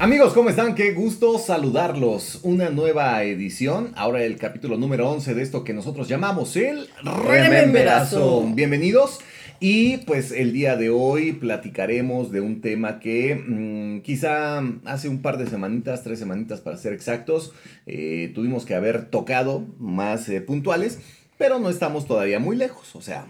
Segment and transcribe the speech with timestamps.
[0.00, 0.76] Amigos, ¿cómo están?
[0.76, 2.38] Qué gusto saludarlos.
[2.44, 8.46] Una nueva edición, ahora el capítulo número 11 de esto que nosotros llamamos el Rememberazo.
[8.54, 9.18] Bienvenidos.
[9.58, 15.20] Y pues el día de hoy platicaremos de un tema que mm, quizá hace un
[15.20, 17.52] par de semanitas, tres semanitas para ser exactos,
[17.86, 21.00] eh, tuvimos que haber tocado más eh, puntuales,
[21.38, 22.94] pero no estamos todavía muy lejos.
[22.94, 23.26] O sea,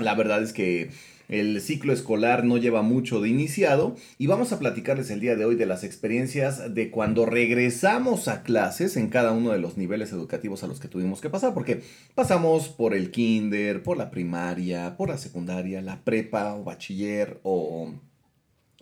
[0.00, 0.90] la verdad es que
[1.32, 5.46] el ciclo escolar no lleva mucho de iniciado y vamos a platicarles el día de
[5.46, 10.12] hoy de las experiencias de cuando regresamos a clases en cada uno de los niveles
[10.12, 11.82] educativos a los que tuvimos que pasar, porque
[12.14, 17.94] pasamos por el kinder, por la primaria, por la secundaria, la prepa o bachiller o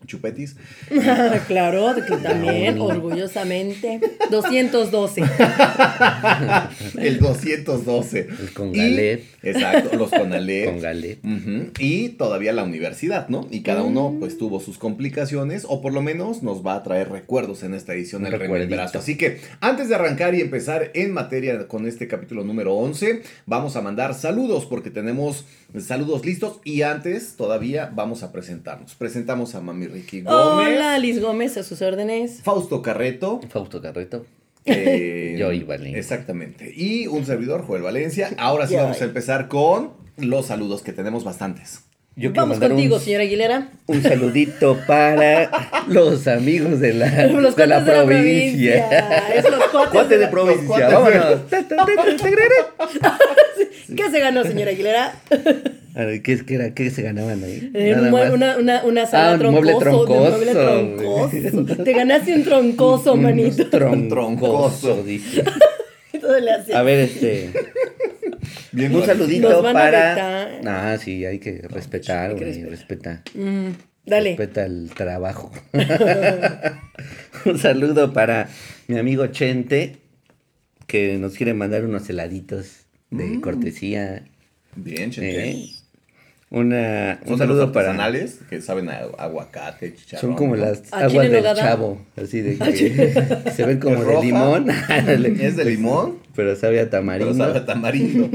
[0.07, 0.57] chupetis.
[1.47, 4.01] claro, que también, orgullosamente.
[4.31, 5.23] 212.
[6.99, 8.21] el 212.
[8.21, 9.25] El Congalet.
[9.43, 10.65] exacto, los Congalet.
[10.73, 11.19] Congalet.
[11.79, 13.47] Y todavía la universidad, ¿no?
[13.51, 17.11] Y cada uno pues tuvo sus complicaciones o por lo menos nos va a traer
[17.11, 18.99] recuerdos en esta edición del Rememberazo.
[18.99, 23.77] Así que antes de arrancar y empezar en materia con este capítulo número 11, vamos
[23.77, 25.45] a mandar saludos porque tenemos
[25.79, 28.95] saludos listos y antes todavía vamos a presentarnos.
[28.95, 30.69] Presentamos a Mami Ricky Gómez.
[30.69, 32.41] Hola, Liz Gómez, a sus órdenes.
[32.43, 33.41] Fausto Carreto.
[33.49, 34.25] Fausto Carreto.
[34.65, 35.99] Eh, Yo y Valencia.
[35.99, 36.73] Exactamente.
[36.75, 38.31] Y un servidor, Joel Valencia.
[38.39, 41.85] Ahora sí vamos a empezar con los saludos, que tenemos bastantes.
[42.17, 43.71] Yo Vamos contigo, señora Aguilera.
[43.87, 49.33] Un saludito para los amigos de la, los de la provincia.
[49.33, 50.89] Es los cuates, de, provincia.
[50.89, 51.41] Vámonos.
[53.97, 55.15] ¿Qué se ganó, señora Aguilera?
[55.95, 57.71] ¿Qué, qué, era, ¿Qué se ganaban ahí?
[57.75, 60.31] Eh, una, una, una, sala ah, troncoso, mueble troncoso.
[60.31, 61.77] Mueble troncoso.
[61.85, 63.65] Te ganaste un troncoso, manito.
[63.91, 65.45] Un troncoso, dice.
[66.75, 67.51] A ver, este.
[68.73, 70.61] Bien, un saludito para.
[70.65, 72.63] Ah, sí, hay que respetar, güey.
[72.65, 73.23] Respeta.
[73.35, 73.71] Mm,
[74.07, 74.31] dale.
[74.31, 75.51] Respeta el trabajo.
[77.45, 78.49] un saludo para
[78.87, 79.97] mi amigo Chente,
[80.87, 83.41] que nos quiere mandar unos heladitos de mm.
[83.41, 84.25] cortesía.
[84.77, 85.51] Bien, Chente.
[85.51, 85.71] Eh,
[86.51, 90.33] una, un saludo para anales que saben a aguacate, chicharrón.
[90.33, 94.69] Son como las aguas del chavo, así de que se ven como de limón.
[94.69, 97.35] es de limón, pero sabe a tamarindo.
[97.35, 98.29] Pero sabe a tamarindo.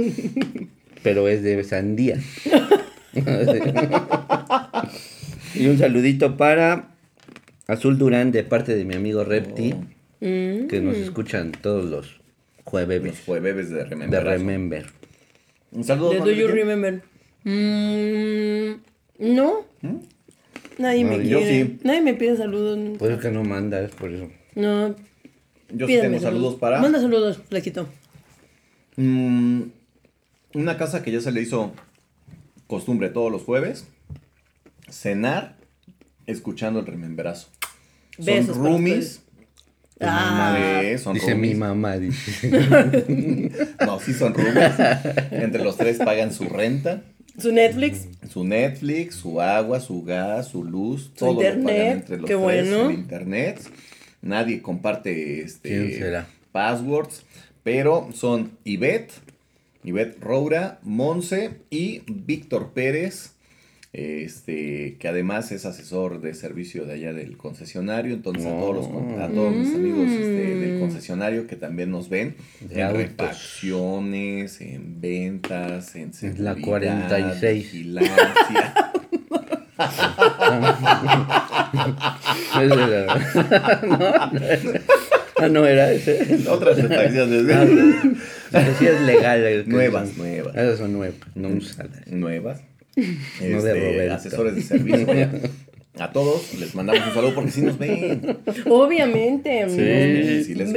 [1.04, 2.18] pero es de sandía.
[5.54, 6.96] y un saludito para
[7.68, 10.20] Azul Durán de parte de mi amigo Repti, oh.
[10.22, 12.22] que nos escuchan todos los
[12.64, 13.04] jueves.
[13.04, 14.24] Los jueves de Remember.
[14.24, 14.86] De Remember.
[15.72, 16.12] Un saludo.
[16.12, 17.02] De Do You Remember.
[17.44, 18.82] Mm,
[19.20, 19.66] no.
[19.82, 19.96] ¿Mm?
[20.78, 21.78] Nadie me quiere.
[21.84, 22.98] Nadie me pide saludos.
[22.98, 24.30] Pues es que no manda, es por eso.
[24.56, 24.96] No.
[25.70, 26.82] Yo sí tengo saludos, para.
[26.82, 27.88] Manda saludos, Flequito.
[28.98, 29.64] Mm,
[30.54, 31.74] una casa que ya se le hizo
[32.68, 33.88] costumbre todos los jueves.
[34.90, 35.58] Cenar
[36.26, 37.50] escuchando el rememberazo.
[38.20, 39.25] Son roomies.
[40.02, 40.58] Ah,
[41.02, 42.50] son dice mi mamá, dice.
[43.86, 44.74] no, sí son roomies.
[45.32, 47.02] Entre los tres pagan su renta.
[47.38, 48.08] Su Netflix.
[48.30, 51.94] Su Netflix, su agua, su gas, su luz, su todo internet.
[51.94, 52.92] entre los Qué bueno.
[52.92, 53.62] internet.
[54.22, 57.24] Nadie comparte este passwords,
[57.64, 59.14] pero son Ivette,
[59.84, 63.35] Ivette Roura, Monse y Víctor Pérez
[63.96, 68.88] este, que además es asesor de servicio de allá del concesionario, entonces a todos los
[69.22, 70.80] a todos mis amigos este, del mm.
[70.82, 72.36] concesionario que también nos ven
[72.70, 77.64] en refacciones, en ventas, en seguridad, la 46.
[77.64, 78.92] vigilancia.
[85.38, 86.48] Ah, no era ese.
[86.50, 87.46] Otras refacciones.
[88.54, 89.66] Ah, sí es legal.
[89.68, 90.56] Nuevas, nuevas.
[90.56, 92.08] Esas son nuevas, no usadas.
[92.08, 92.62] Nuevas.
[92.96, 95.08] Este, asesores de servicio.
[95.98, 98.38] A todos les mandamos un saludo porque sí nos ven.
[98.70, 99.66] Obviamente,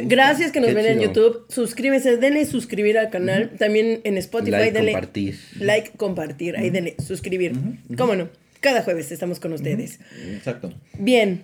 [0.05, 1.47] Gracias que nos ven en YouTube.
[1.49, 3.51] Suscríbete, denle suscribir al canal.
[3.59, 5.39] También en Spotify, like, denle compartir.
[5.59, 6.57] like, compartir.
[6.57, 7.53] Ahí denle suscribir.
[7.97, 8.29] ¿Cómo no?
[8.61, 9.99] Cada jueves estamos con ustedes.
[10.33, 10.73] Exacto.
[10.99, 11.43] Bien.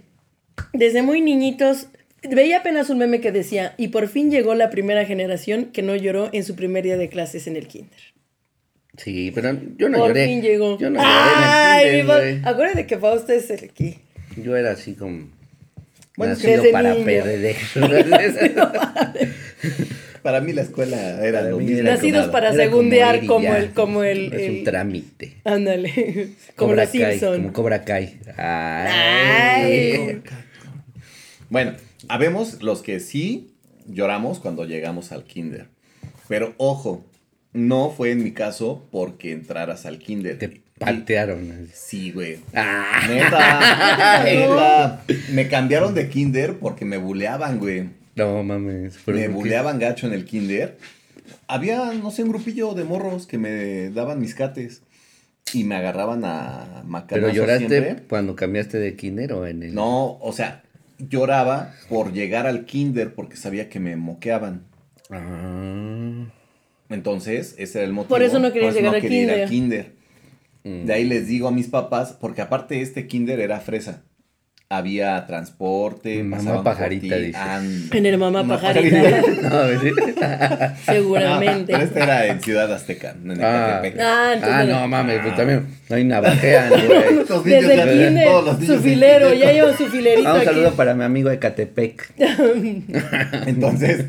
[0.73, 1.89] Desde muy niñitos,
[2.23, 5.97] veía apenas un meme que decía, y por fin llegó la primera generación que no
[5.97, 8.14] lloró en su primer día de clases en el kinder.
[8.97, 10.27] Sí, pero yo no Por lloré.
[10.27, 10.79] Fin llegó.
[10.79, 12.41] Yo no Ay, lloré.
[12.45, 13.99] Acuérdate que Fausto es el aquí.
[14.37, 15.29] Yo era así como.
[16.17, 17.57] Bueno, nacido para perder.
[20.23, 21.83] para mí la escuela era lo mismo.
[21.83, 24.33] Nacidos para segundear como, el, como el.
[24.33, 24.59] Es el...
[24.59, 25.37] un trámite.
[25.45, 26.31] Ándale.
[26.57, 27.37] como los Simpson.
[27.37, 28.19] Como Cobra Kai.
[28.37, 30.23] Ay.
[31.51, 31.75] Bueno,
[32.09, 33.55] habemos los que sí
[33.87, 35.67] lloramos cuando llegamos al kinder.
[36.29, 37.05] Pero ojo,
[37.55, 40.39] no fue en mi caso porque entraras al kinder.
[40.39, 41.69] Te patearon.
[41.73, 42.39] Sí, güey.
[42.55, 43.01] Ah.
[43.09, 45.05] Neta, neta.
[45.33, 47.89] Me cambiaron de kinder porque me buleaban, güey.
[48.17, 48.99] No mames.
[49.05, 49.29] ¿pero Me qué?
[49.29, 50.77] buleaban gacho en el kinder.
[51.47, 54.83] Había, no sé, un grupillo de morros que me daban mis cates.
[55.53, 58.05] Y me agarraban a ¿Pero macanazos lloraste siempre.
[58.09, 59.75] cuando cambiaste de kinder o en el...?
[59.75, 60.63] No, o sea,
[60.99, 64.63] lloraba por llegar al kinder porque sabía que me moqueaban.
[65.11, 66.25] Ah.
[66.91, 68.09] Entonces, ese era el motivo.
[68.11, 69.49] Por eso no querías llegar al quería ir kinder.
[69.49, 69.93] kinder.
[70.65, 70.87] Mm.
[70.87, 74.03] De ahí les digo a mis papás, porque aparte este kinder era fresa.
[74.71, 77.37] Había transporte, Mamá pajarita, ti, dices.
[77.41, 78.97] and- En el mamá pajarita.
[79.43, 79.91] No, ¿sí?
[80.87, 81.73] Seguramente.
[81.73, 83.81] No, pero este era en Ciudad Azteca, en Ah.
[83.85, 84.01] Ecatepec.
[84.01, 87.15] Ah, Ah, no mames, pues también no hay navajean, güey.
[87.29, 90.39] Los niños Desde el kinder, todos los su filero, ya lleva su filerito Ah, un
[90.39, 90.47] aquí.
[90.47, 92.15] saludo para mi amigo de Catepec.
[93.47, 94.07] Entonces,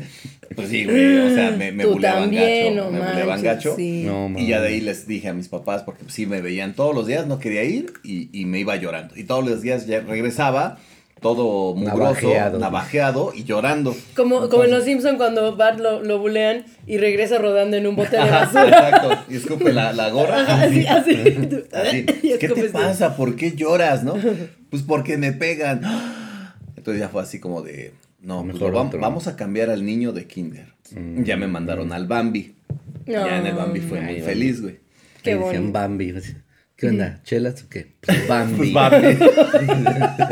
[0.54, 3.44] pues sí, güey, o sea, me, me Tú buleaban también, gacho, no me buleaban manches,
[3.44, 3.74] gacho.
[3.76, 4.02] sí.
[4.06, 6.74] No, Y ya de ahí les dije a mis papás, porque pues, sí me veían
[6.74, 9.14] todos los días, no quería ir y, y me iba llorando.
[9.16, 10.78] Y todos los días ya regresaba,
[11.20, 11.98] todo mugroso,
[12.28, 12.58] Navajeado.
[12.58, 13.96] navajeado, y llorando.
[14.14, 17.96] Como, como en Los Simpson cuando Bart lo, lo bulean y regresa rodando en un
[17.96, 18.68] bote de basura.
[18.68, 20.42] Exacto, y escupe la, la gorra.
[20.62, 21.12] así, así.
[21.72, 23.16] Así, Y ¿Qué te pasa?
[23.16, 24.14] ¿Por qué lloras, no?
[24.70, 25.80] Pues porque me pegan.
[26.76, 27.92] Entonces ya fue así como de,
[28.26, 29.00] no, pues Mejor lo vam- otro.
[29.00, 30.66] vamos a cambiar al niño de kinder.
[30.94, 31.22] Mm.
[31.22, 32.56] Ya me mandaron al Bambi.
[33.06, 34.80] Ya en el Bambi fue muy feliz, güey.
[35.22, 35.72] Qué Le decían.
[35.72, 36.12] Bambi.
[36.76, 37.20] ¿Qué onda?
[37.24, 37.94] ¿Chelas o qué?
[38.02, 38.72] Pues Bambi.
[38.72, 39.16] Bambi.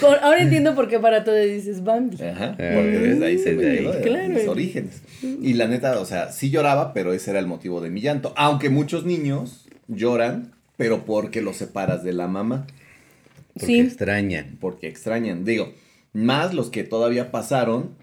[0.00, 2.16] Con- Ahora entiendo por qué para todo dices Bambi.
[2.22, 3.56] Ajá, Eh, porque desde ahí se ahí.
[3.56, 4.28] de Claro.
[4.28, 5.02] mis orígenes.
[5.22, 8.32] Y la neta, o sea, sí lloraba, pero ese era el motivo de mi llanto.
[8.36, 12.66] Aunque muchos niños lloran, pero porque los separas de la mamá.
[13.54, 13.80] Porque Sí.
[13.80, 14.56] extrañan.
[14.60, 15.44] porque extrañan.
[15.44, 15.72] Digo,
[16.12, 17.96] más los que todavía pasaron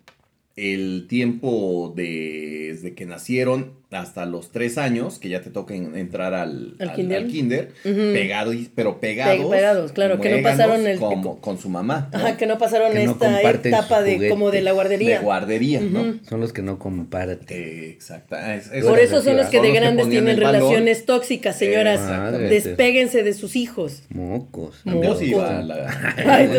[0.56, 5.98] el tiempo de- desde que nacieron hasta los tres años, que ya te toca en-
[5.98, 7.18] entrar al, ¿Al al- kinder?
[7.18, 7.96] al kinder, Ujú.
[8.14, 9.46] pegado y- pero pegados.
[9.46, 12.08] Pe- pegados, claro, que no pasaron el- como- con su mamá.
[12.12, 12.20] ¿no?
[12.20, 15.22] Ajá, que no pasaron Que no esta comparten etapa de como de la De guardería.
[15.22, 16.20] guardería, ¿no?
[16.30, 17.48] Son los que no comparten.
[17.50, 18.36] Exacto.
[18.38, 21.58] Es- es- Por eso son los que son de los grandes ponían tienen relaciones tóxicas,
[21.58, 22.00] señoras.
[22.38, 24.04] Despéguense de sus hijos.
[24.10, 24.82] Mocos.
[24.86, 26.54] Yo sí iba a la- Ay, tú-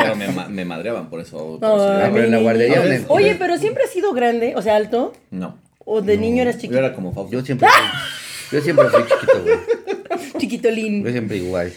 [0.00, 1.58] pero me, me madreaban por eso.
[1.62, 3.04] Ay, pero en la guardería.
[3.08, 5.12] Oye, pero siempre has sido grande, o sea, alto.
[5.30, 5.58] No.
[5.88, 6.78] ¿O de niño eras Yo chiquito?
[6.78, 7.32] era como Fausto.
[7.32, 9.56] Yo siempre fui, yo siempre fui chiquito, güey.
[10.38, 11.04] Chiquitolín.
[11.04, 11.72] Yo siempre igual.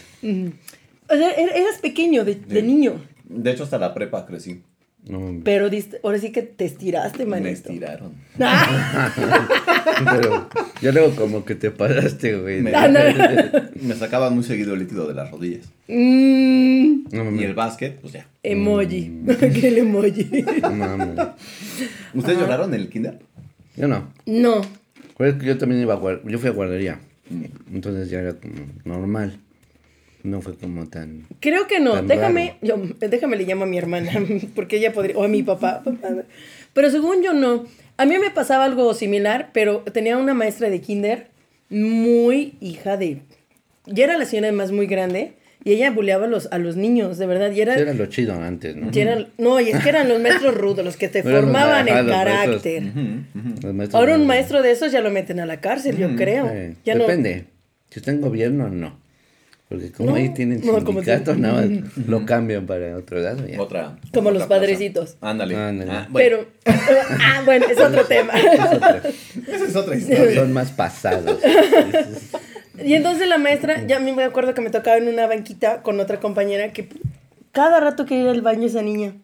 [1.08, 3.00] O sea, er- eras pequeño de, de niño.
[3.24, 4.62] De hecho, hasta la prepa crecí.
[5.08, 7.50] No, Pero diste- ahora sí que te estiraste, Me manito.
[7.70, 8.12] estiraron.
[8.40, 9.12] Ah,
[10.12, 10.48] pero
[10.82, 12.60] yo luego como que te pasaste, güey.
[12.60, 12.98] Me, Ah, no.
[13.80, 15.66] me sacaban muy seguido el líquido de las rodillas.
[15.88, 18.26] mm, No Y el básquet, pues ya.
[18.42, 19.10] emoji.
[19.62, 20.44] el emoji.
[20.62, 21.18] No mames.
[22.14, 23.18] ¿Ustedes lloraron en el kinder?
[23.80, 24.12] Yo no.
[24.26, 24.60] No.
[25.16, 27.00] Pues yo también iba a yo fui a guardería.
[27.72, 29.38] Entonces ya era como normal.
[30.22, 31.26] No fue como tan.
[31.40, 32.02] Creo que no.
[32.02, 34.12] Déjame, yo, déjame le llamo a mi hermana,
[34.54, 35.82] porque ella podría, o a mi papá.
[35.82, 36.08] papá.
[36.74, 37.64] Pero según yo no.
[37.96, 41.28] A mí me pasaba algo similar, pero tenía una maestra de kinder
[41.70, 43.22] muy hija de...
[43.86, 45.34] Ya era la señora más muy grande
[45.64, 47.50] y ella buleaba a los, a los niños, de verdad.
[47.52, 48.90] Y era, era lo chido antes, ¿no?
[48.92, 51.94] y era- no, y es que eran los maestros rudos, los que te formaban los
[51.94, 52.16] maestros.
[52.16, 52.82] carácter.
[53.62, 56.48] Los maestros Ahora un maestro de esos ya lo meten a la cárcel, yo creo.
[56.50, 57.44] Eh, Ya no- Depende.
[57.90, 58.98] Si está en gobierno, no.
[59.68, 63.46] Porque como No, ahí tienen sindicatos, si- nada más lo cambian para otro lado.
[63.46, 63.60] Ya.
[63.60, 63.98] Otra.
[64.12, 64.48] Como otra los cosa.
[64.48, 65.16] padrecitos.
[65.20, 65.54] Ándale.
[65.54, 65.92] Ándale.
[65.92, 66.76] Ah, bueno, Pero,
[67.20, 68.32] ah, bueno, es otro tema.
[69.46, 70.34] esa es otra historia.
[70.40, 71.38] Son más pasados.
[72.84, 76.20] Y entonces la maestra, ya me acuerdo que me tocaba en una banquita con otra
[76.20, 76.88] compañera que
[77.52, 79.14] cada rato quería ir al baño esa niña.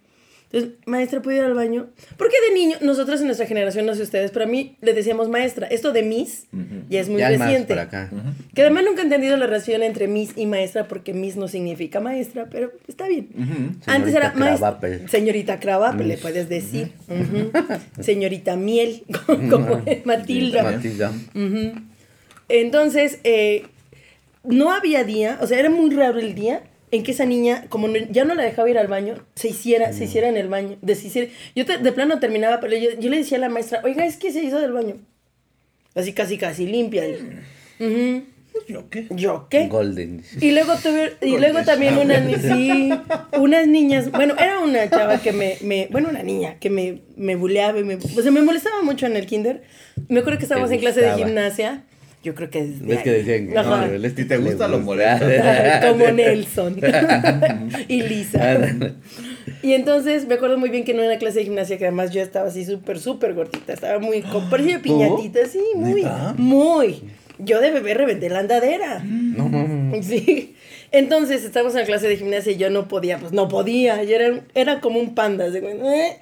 [0.53, 1.89] Entonces, maestra, ¿puedo ir al baño?
[2.17, 5.29] Porque de niño, nosotros en nuestra generación, no sé ustedes, pero a mí le decíamos
[5.29, 5.67] maestra.
[5.67, 6.47] Esto de Miss
[6.89, 7.75] ya es muy ya hay más reciente.
[7.75, 8.11] para acá.
[8.55, 11.99] Que además nunca he entendido la relación entre Miss y maestra, porque Miss no significa
[11.99, 13.29] maestra, pero está bien.
[13.87, 14.39] Antes era Señorita
[14.79, 15.09] maestra.
[15.09, 16.93] Señorita Cravape, le puedes decir.
[18.01, 19.03] Señorita Miel,
[19.51, 20.63] como Matilda.
[20.63, 21.13] Matilda.
[22.49, 23.65] Entonces, eh,
[24.45, 26.63] no había día, o sea, era muy raro el día
[26.93, 29.93] en que esa niña, como no- ya no la dejaba ir al baño, se hiciera,
[29.93, 30.77] se hiciera en el baño.
[30.83, 31.31] deshiciera.
[31.57, 34.17] Yo te- de plano terminaba, pero yo, yo le decía a la maestra, oiga, es
[34.17, 34.97] que se hizo del baño.
[35.95, 37.05] Así casi, casi limpia.
[37.81, 38.23] Ujú.
[38.69, 39.07] ¿Yo qué?
[39.11, 39.67] ¿Yo qué?
[39.67, 40.23] Golden.
[40.41, 42.91] Y luego tuve, y luego también unas, ni- sí,
[43.39, 47.37] unas niñas, bueno, era una chava que me, me bueno, una niña que me, me
[47.37, 49.63] buleaba y me, o sea, me molestaba mucho en el kinder.
[50.09, 51.85] Me acuerdo que estábamos en clase de gimnasia.
[52.23, 53.55] Yo creo que desde ¿Ves que decían?
[53.55, 55.85] No, el Si te gusta, lo molestas.
[55.91, 56.77] Como Nelson
[57.89, 58.59] y Lisa.
[59.63, 62.21] Y entonces me acuerdo muy bien que en una clase de gimnasia que además yo
[62.23, 63.73] estaba así súper, súper gordita.
[63.73, 66.05] Estaba muy, con- parecía piñatita, sí, muy,
[66.37, 67.03] muy.
[67.39, 69.03] Yo de bebé reventé la andadera.
[69.05, 70.07] No mames.
[70.07, 70.55] Sí.
[70.93, 74.03] Entonces estábamos en la clase de gimnasia y yo no podía, pues no podía.
[74.05, 75.47] Yo era, era como un panda.
[75.47, 76.19] así, güey, ¿eh?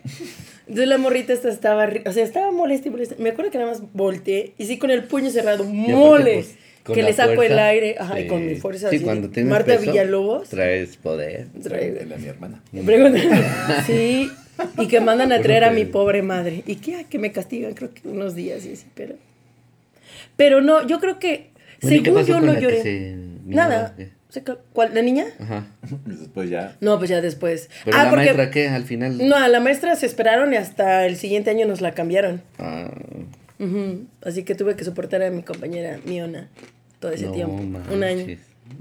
[0.66, 3.14] Entonces la morrita esta estaba, o sea, estaba molesta y molesta.
[3.18, 6.34] Me acuerdo que nada más volteé y sí con el puño cerrado, aparte, mole.
[6.34, 6.54] pues,
[6.96, 7.96] que le saco el aire.
[7.98, 9.04] Ajá, y con mi fuerza Sí, así.
[9.04, 10.48] cuando tienes Marta peso, Villalobos.
[10.48, 11.48] Traes poder.
[11.62, 12.62] trae- Pregúntale a mi hermana.
[12.84, 14.30] Pregunta- Sí,
[14.78, 16.62] y que mandan a traer a mi pobre madre.
[16.66, 19.16] Y que, que me castigan, creo que unos días y así, pero.
[20.36, 21.50] Pero no, yo creo que.
[21.82, 22.82] Bueno, ¿y qué según pasó yo con no la que lloré.
[22.82, 23.16] se
[23.46, 23.94] Nada.
[23.96, 24.08] qué?
[24.72, 24.94] ¿Cuál?
[24.94, 25.26] ¿La niña?
[25.38, 25.66] Ajá.
[26.06, 26.76] Después ya.
[26.80, 27.70] No, pues ya después.
[27.84, 28.24] Pero ah, la porque.
[28.26, 28.68] maestra, ¿qué?
[28.68, 29.18] Al final.
[29.28, 32.42] No, a la maestra se esperaron y hasta el siguiente año nos la cambiaron.
[32.58, 32.90] Ah,
[33.58, 34.06] Ujú.
[34.24, 36.48] Así que tuve que soportar a mi compañera Miona
[36.98, 37.54] todo ese no tiempo.
[37.92, 38.26] Un año.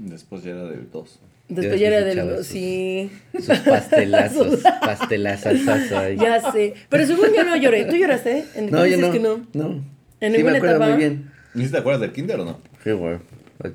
[0.00, 1.20] Después ya era del 2.
[1.48, 2.36] Después Ya era del.
[2.38, 3.10] sus- Sí.
[3.38, 4.60] Sus pastelazos.
[4.80, 6.16] pastelazos ahí.
[6.16, 6.74] Ya sé.
[6.88, 7.84] Pero según yo no lloré.
[7.84, 8.44] ¿Tú lloraste?
[8.56, 9.12] ¿En No, yo no.
[9.12, 9.46] que no?
[9.52, 9.84] No.
[10.20, 10.88] ¿En sí, ninguna me acuerdo etapa?
[10.90, 11.30] muy bien.
[11.54, 12.58] ¿Y si te acuerdas del kinder o no?
[12.82, 13.18] Sí, güey.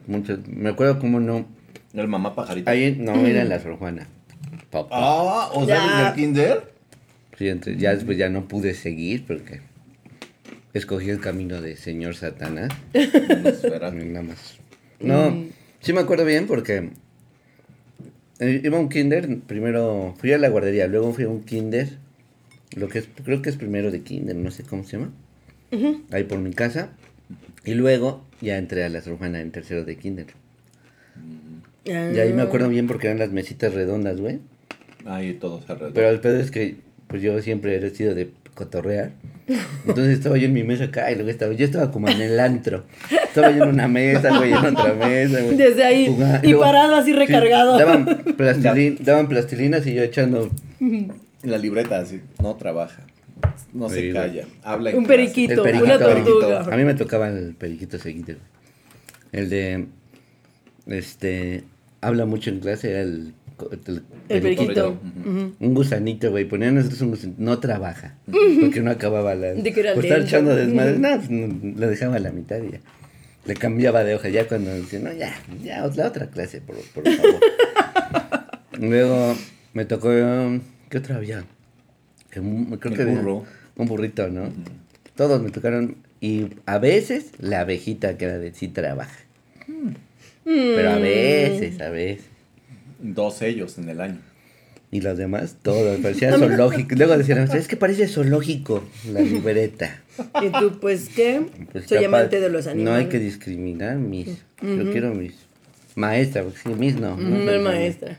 [0.08, 1.46] Mucho- Me acuerdo cómo no.
[1.94, 2.70] El mamá pajarito.
[2.70, 4.08] Ahí no era en la Sor Juana.
[4.70, 4.90] Papá.
[4.92, 5.84] Ah, o sea, Ya.
[5.98, 6.74] desde el kinder.
[7.38, 9.62] Sí, entonces ya después ya no pude seguir porque
[10.74, 12.70] escogí el camino de señor Satanás.
[12.94, 13.92] No, espera.
[13.92, 14.58] Nada más.
[15.00, 15.50] No, Mm.
[15.80, 16.90] sí me acuerdo bien porque
[18.40, 21.98] eh, iba a un kinder, primero fui a la guardería, luego fui a un kinder,
[22.76, 25.12] lo que es, creo que es primero de kinder, no sé cómo se llama,
[26.12, 26.90] ahí por mi casa,
[27.66, 30.28] y luego ya entré a la Sor Juana en tercero de kinder.
[31.90, 32.46] Y ahí me Ah.
[32.46, 34.40] acuerdo bien porque eran las mesitas redondas, güey.
[35.06, 35.94] Ahí todos alrededor.
[35.94, 36.76] Pero el pedo es que,
[37.08, 39.12] pues yo siempre he sido de cotorrear.
[39.88, 42.40] Entonces estaba yo en mi mesa acá y luego estaba, yo estaba como en el
[42.40, 42.84] antro.
[43.10, 45.56] Estaba yo en una mesa, güey, en otra mesa, güey.
[45.58, 46.40] Desde ahí, Jugando.
[46.48, 47.78] y luego- parado así recargado.
[47.80, 50.50] daban, plastilin- daban plastilinas y yo echando
[51.44, 53.02] La libreta así, no trabaja.
[53.74, 54.14] No se güey.
[54.14, 54.44] calla.
[54.64, 55.86] Habla en Un periquito, el periquito.
[55.86, 56.60] una tortuga.
[56.72, 58.36] A mí me tocaba el periquito seguido.
[59.32, 59.86] El de,
[60.88, 61.64] este,
[62.02, 63.34] habla mucho en clase, era el,
[63.88, 64.98] el, El periquito.
[65.60, 66.46] Un gusanito, güey.
[66.46, 67.42] Ponían nosotros un gusanito.
[67.42, 68.16] No trabaja.
[68.62, 69.54] Porque no acababa la.
[69.54, 70.98] De que era Por estar echando desmadre.
[71.00, 72.80] No, pues, no, lo dejaba a la mitad y ya.
[73.46, 74.30] Le cambiaba de hoja.
[74.30, 77.40] Ya cuando decía, no, ya, ya, la otra clase, por, por favor.
[78.80, 79.36] Luego
[79.74, 80.10] me tocó.
[80.90, 81.44] ¿Qué otra había?
[82.32, 83.46] Que un- creo El que había burro.
[83.76, 84.50] Un burrito, ¿no?
[85.16, 85.98] Todos me tocaron.
[86.22, 89.18] Y a veces la abejita que era de sí trabaja.
[90.76, 92.26] Pero a veces, a veces.
[93.00, 94.18] Dos sellos en el año.
[94.92, 96.96] Y los demás, todos, parecía zoológico.
[96.96, 100.02] Luego decían, es que parece zoológico la libreta.
[100.42, 101.42] Y tú, pues, ¿qué?
[101.72, 102.92] Pues Soy capaz- amante de los animales.
[102.92, 104.28] No hay que discriminar mis.
[104.62, 105.34] Yo quiero mis.
[105.96, 107.18] Maestra, porque sí, mis no.
[107.18, 108.18] No, no es maestra.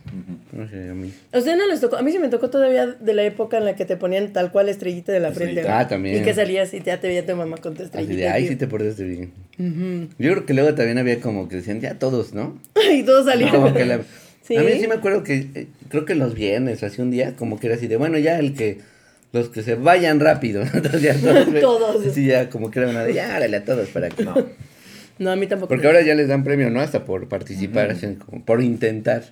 [0.52, 1.12] No sé, a mí.
[1.32, 3.64] A usted no les tocó, a mí sí me tocó todavía de la época en
[3.64, 5.66] la que te ponían tal cual estrellita de la frente.
[5.68, 6.16] Ah, también.
[6.20, 8.14] Y que salías y ya te veía tu mamá con tu Así estrellita.
[8.16, 9.32] de, ay, sí te portaste bien.
[9.58, 10.08] Ujú.
[10.18, 12.58] Yo creo que luego también había como que decían, ya todos, ¿no?
[12.92, 13.50] Y todos salían.
[13.50, 14.00] Como que la-
[14.42, 14.56] Sí.
[14.58, 17.60] A mí sí me acuerdo que, eh, creo que los viernes, así un día, como
[17.60, 18.78] que era así de, bueno, ya el que,
[19.32, 21.60] los que se vayan rápido, Entonces ya todos.
[21.60, 22.12] Todos.
[22.14, 24.34] Sí, ya como que era una de, ya, árale a todos para que No.
[25.20, 25.68] No, a mí tampoco.
[25.68, 26.80] Porque ahora ya les dan premio, ¿no?
[26.80, 29.22] Hasta por participar, así como por intentar.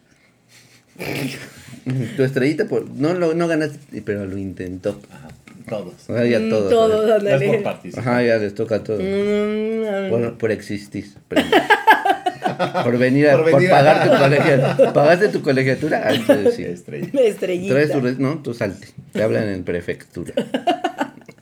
[2.16, 5.00] tu estrellita, por, no, lo, no ganaste, pero lo intentó.
[5.10, 5.28] Ajá,
[5.68, 5.94] todos.
[6.08, 6.70] O sea, ya Mm, todos.
[6.70, 7.22] todos, ¿verdad?
[7.22, 7.58] No es por ándale.
[7.62, 8.08] participar.
[8.08, 9.00] Ajá, ya les toca a todos.
[9.02, 11.06] Mm, Por, por existir.
[11.28, 11.50] premio.
[12.84, 14.92] por venir a, Por por, venir a- pagar tu colegiatura.
[14.92, 16.02] ¿Pagaste tu colegiatura?
[16.04, 16.64] Ah, entonces sí.
[16.64, 17.08] Estrella.
[17.22, 17.74] Estrellita.
[17.74, 18.88] Traes tu, res- no, tú salte.
[19.12, 20.34] Te hablan en prefectura.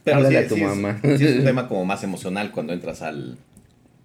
[0.04, 1.00] Pero Háblale sí, a tu sí es- mamá.
[1.02, 3.36] sí es un tema como más emocional cuando entras al,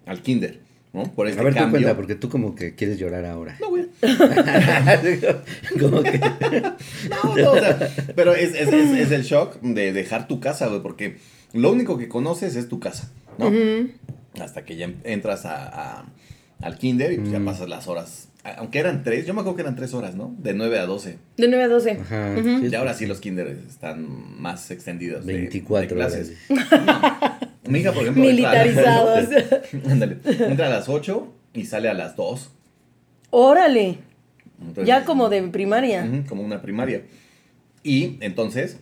[0.06, 0.60] al kinder,
[0.92, 1.04] ¿no?
[1.14, 1.80] Por este A ver, tú cambio.
[1.80, 3.56] cuenta, porque tú como que quieres llorar ahora.
[3.60, 3.86] No, güey.
[5.80, 6.18] como que...
[6.18, 10.66] No, no, o sea, pero es, es, es, es el shock de dejar tu casa,
[10.68, 11.18] güey, porque
[11.52, 13.50] lo único que conoces es tu casa, ¿no?
[14.42, 15.66] Hasta que ya entras a,
[16.00, 16.06] a-
[16.60, 17.44] al kinder y pues ya Mm.
[17.44, 18.28] pasas las horas.
[18.56, 20.34] Aunque eran tres, yo me acuerdo que eran tres horas, ¿no?
[20.38, 21.16] De 9 a 12.
[21.36, 21.90] De 9 a 12.
[21.92, 25.24] Ajá, sí, Y ahora sí los kinder están más extendidos.
[25.26, 26.12] de- 24 de horas.
[26.14, 26.36] clases.
[27.66, 29.28] Mi hija, por ejemplo, Militarizados.
[29.88, 32.50] Ándale, entra a las 8 y sale a las 2.
[33.30, 33.98] Órale.
[34.60, 36.08] Entonces, Ya como de primaria.
[36.28, 37.02] Como una primaria.
[37.82, 38.78] Y entonces,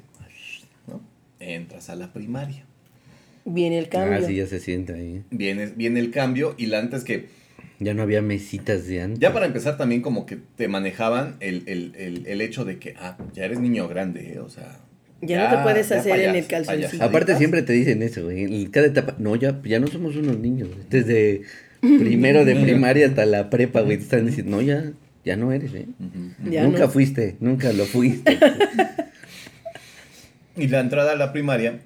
[0.87, 1.01] ¿no?
[1.41, 2.65] entras a la primaria.
[3.45, 4.19] Viene el cambio.
[4.19, 5.25] Ah, sí, ya se siente ahí.
[5.31, 7.29] Viene, viene el cambio y la antes que,
[7.79, 9.19] Ya no había mesitas de antes.
[9.21, 12.95] ya para empezar también como que te manejaban el, el, el, el hecho de que,
[12.99, 14.39] ah, ya eres niño grande, ¿eh?
[14.41, 14.81] o sea.
[15.23, 17.05] Ya no te puedes hacer en el calzoncillo.
[17.05, 18.45] Aparte siempre te dicen eso, güey.
[18.45, 20.69] En cada etapa, no, ya, ya no somos unos niños.
[20.69, 20.81] güey.
[20.89, 21.43] Desde
[21.81, 23.99] primero de primaria hasta la prepa, güey.
[23.99, 24.93] Te están diciendo, no, ya,
[25.25, 25.87] ya no eres, ¿eh?
[26.51, 26.89] Ya nunca no.
[26.89, 28.39] fuiste, nunca lo fuiste.
[30.57, 31.81] Y la entrada a la primaria,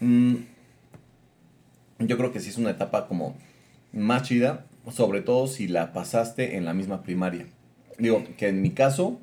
[0.00, 0.34] mm,
[2.00, 3.36] yo creo que sí es una etapa como
[3.92, 7.46] más chida, sobre todo si la pasaste en la misma primaria.
[7.98, 9.20] Digo, que en mi caso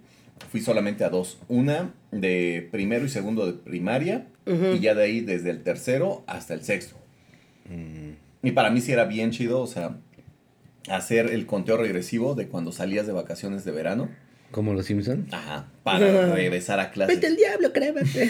[0.50, 1.40] fui solamente a dos.
[1.48, 6.54] Una de primero y segundo de primaria y ya de ahí desde el tercero hasta
[6.54, 6.96] el sexto.
[8.44, 9.98] Y para mí sí era bien chido, o sea,
[10.90, 14.10] hacer el conteo regresivo de cuando salías de vacaciones de verano.
[14.52, 15.28] Como los Simpson.
[15.32, 17.16] Ajá, para regresar a clases.
[17.16, 18.30] Vete al diablo, crémate.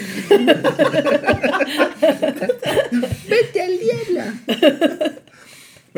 [3.28, 4.22] Vete al diablo.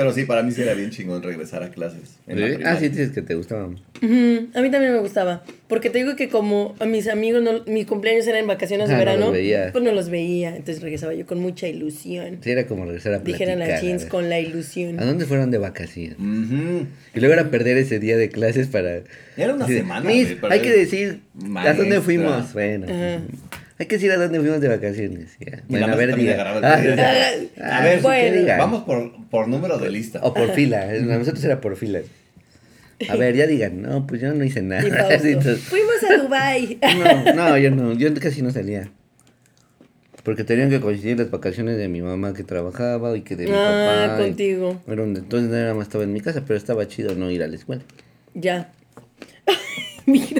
[0.00, 2.16] Pero sí, para mí sí era bien chingón regresar a clases.
[2.26, 2.34] ¿Sí?
[2.64, 3.72] Ah, sí, dices que te gustaban.
[4.02, 5.44] Ujú, A mí también me gustaba.
[5.68, 8.94] Porque te digo que como a mis amigos, no, mi cumpleaños era en vacaciones de
[8.94, 9.72] Ah, no verano, los veías.
[9.72, 10.56] pues no los veía.
[10.56, 12.38] Entonces regresaba yo con mucha ilusión.
[12.42, 13.40] Sí, era como regresar a platicar.
[13.58, 14.96] Dijeran a a jeans con la ¿A ilusión.
[14.96, 16.16] dónde fueron de vacaciones?
[16.18, 19.02] Y luego era perder ese día de clases para...
[19.36, 21.20] Era una semana, "Miss, güey, perder- hay que decir
[21.56, 22.54] a dónde fuimos.
[22.54, 22.86] Bueno.
[23.80, 25.36] Hay que decir a dónde fuimos de vacaciones.
[25.40, 25.56] ya.
[25.68, 26.36] Y Bueno, a ver, diga.
[26.62, 26.80] Ah,
[27.60, 28.46] ah, A ver, sí, bueno.
[28.58, 30.20] Vamos por, por número de lista.
[30.22, 30.94] O por fila.
[30.94, 32.04] eh, Nosotros era por filas.
[33.08, 33.80] A ver, ya digan.
[33.82, 34.82] No, pues yo no hice nada.
[34.82, 34.86] Y
[35.32, 36.78] entonces, Fuimos a Dubai.
[37.26, 37.94] no, no, yo no.
[37.94, 38.90] Yo casi no salía.
[40.22, 43.52] Porque tenían que coincidir las vacaciones de mi mamá que trabajaba y que de mi
[43.54, 44.22] Ah, papá.
[44.22, 44.82] y- contigo.
[44.86, 47.46] Era un- entonces nada más estaba en mi casa, pero estaba chido no ir a
[47.48, 47.80] la escuela.
[48.34, 48.70] Ya.
[50.06, 50.39] Mira.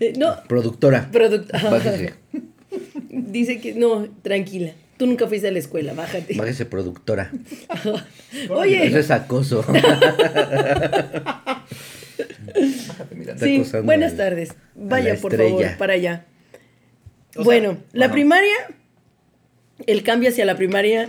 [0.00, 1.08] Eh, No, Productora.
[1.12, 2.14] Bájese,
[3.10, 4.72] Dice que no, tranquila.
[4.96, 6.34] Tú nunca fuiste a la escuela, bájate.
[6.36, 7.30] bájese productora.
[7.68, 9.64] Eso Oye, es acoso.
[12.88, 13.32] Bájate, mira.
[13.34, 14.54] está sí, buenas al- tardes.
[14.74, 16.26] Vaya, por favor, para allá.
[17.30, 18.54] O sea, bueno, la primaria,
[19.86, 21.08] el cambio hacia la primaria,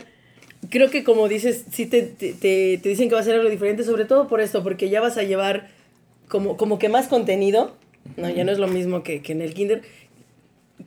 [0.69, 3.49] creo que como dices, sí te, te, te- te dicen que va a ser algo
[3.49, 5.67] diferente, sobre todo por esto, porque ya vas a llevar
[6.27, 7.75] como, como que más contenido,
[8.17, 8.29] ¿no?
[8.29, 9.81] Ya no es lo mismo que, que en el kinder.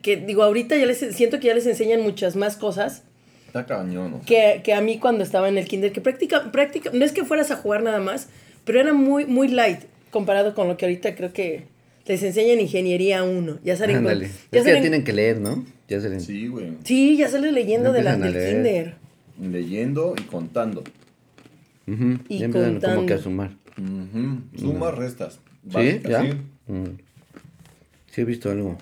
[0.01, 3.03] Que digo, ahorita ya les siento que ya les enseñan muchas más cosas
[3.47, 4.21] Está cañón, ¿no?
[4.25, 7.25] que, que a mí cuando estaba en el kinder, que práctica, práctica, no es que
[7.25, 8.29] fueras a jugar nada más,
[8.65, 9.79] pero era muy, muy light
[10.11, 11.65] comparado con lo que ahorita creo que
[12.05, 13.59] les enseñan ingeniería 1.
[13.63, 15.65] Ya salen con- ya Es que ya salen- tienen que leer, ¿no?
[15.87, 16.73] Ya se Sí, güey.
[16.83, 18.53] Sí, ya sales leyendo Ya de la, del leer.
[18.55, 18.95] kinder.
[19.51, 20.83] Leyendo y contando.
[21.87, 23.51] Ujú, Y ya empiezan como que a sumar.
[24.57, 25.39] Sumas, restas.
[25.71, 25.99] ¿Sí?
[26.07, 26.21] ¿Ya?
[26.21, 26.31] sí.
[28.11, 28.77] Sí he visto algo.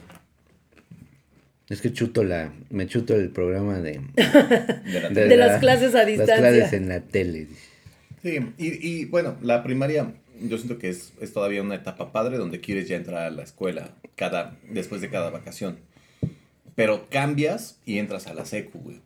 [1.70, 2.54] Es que chuto la...
[2.70, 4.00] Me chuto el programa de...
[4.16, 6.40] De la De las clases a distancia.
[6.40, 7.48] Las clases en la tele.
[8.24, 12.38] Sí, y, y bueno, la primaria yo siento que es, es todavía una etapa padre
[12.38, 15.78] donde quieres ya entrar a la escuela cada, después de cada vacación.
[16.76, 19.02] Pero cambias y entras a la secu, güey.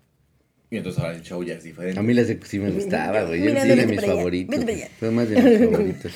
[0.70, 2.00] Y entonces ahora el show ya es diferente.
[2.00, 3.44] A mí la secu sí me gustaba, güey.
[3.44, 4.66] Yo sí de mis favoritos.
[5.00, 6.14] Fue más de mis favoritos.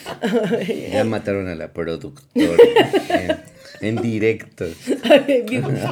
[0.91, 2.25] Ya mataron a la productora.
[3.81, 4.65] en, directo.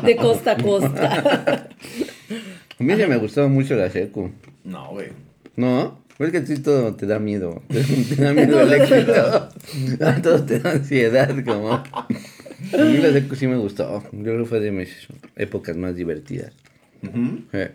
[0.04, 1.70] de costa a costa.
[2.80, 4.32] A mí sí me gustaba mucho la secu.
[4.64, 5.08] No, güey.
[5.56, 6.04] ¿No?
[6.20, 7.62] Es que a ti todo te da miedo.
[7.70, 9.50] Te da miedo el éxito.
[10.02, 11.72] A todos te da ansiedad, como.
[11.74, 12.08] A
[12.78, 14.04] mí la secu sí me gustó.
[14.12, 16.54] Yo creo que fue de mis épocas más divertidas.
[17.52, 17.72] Eh.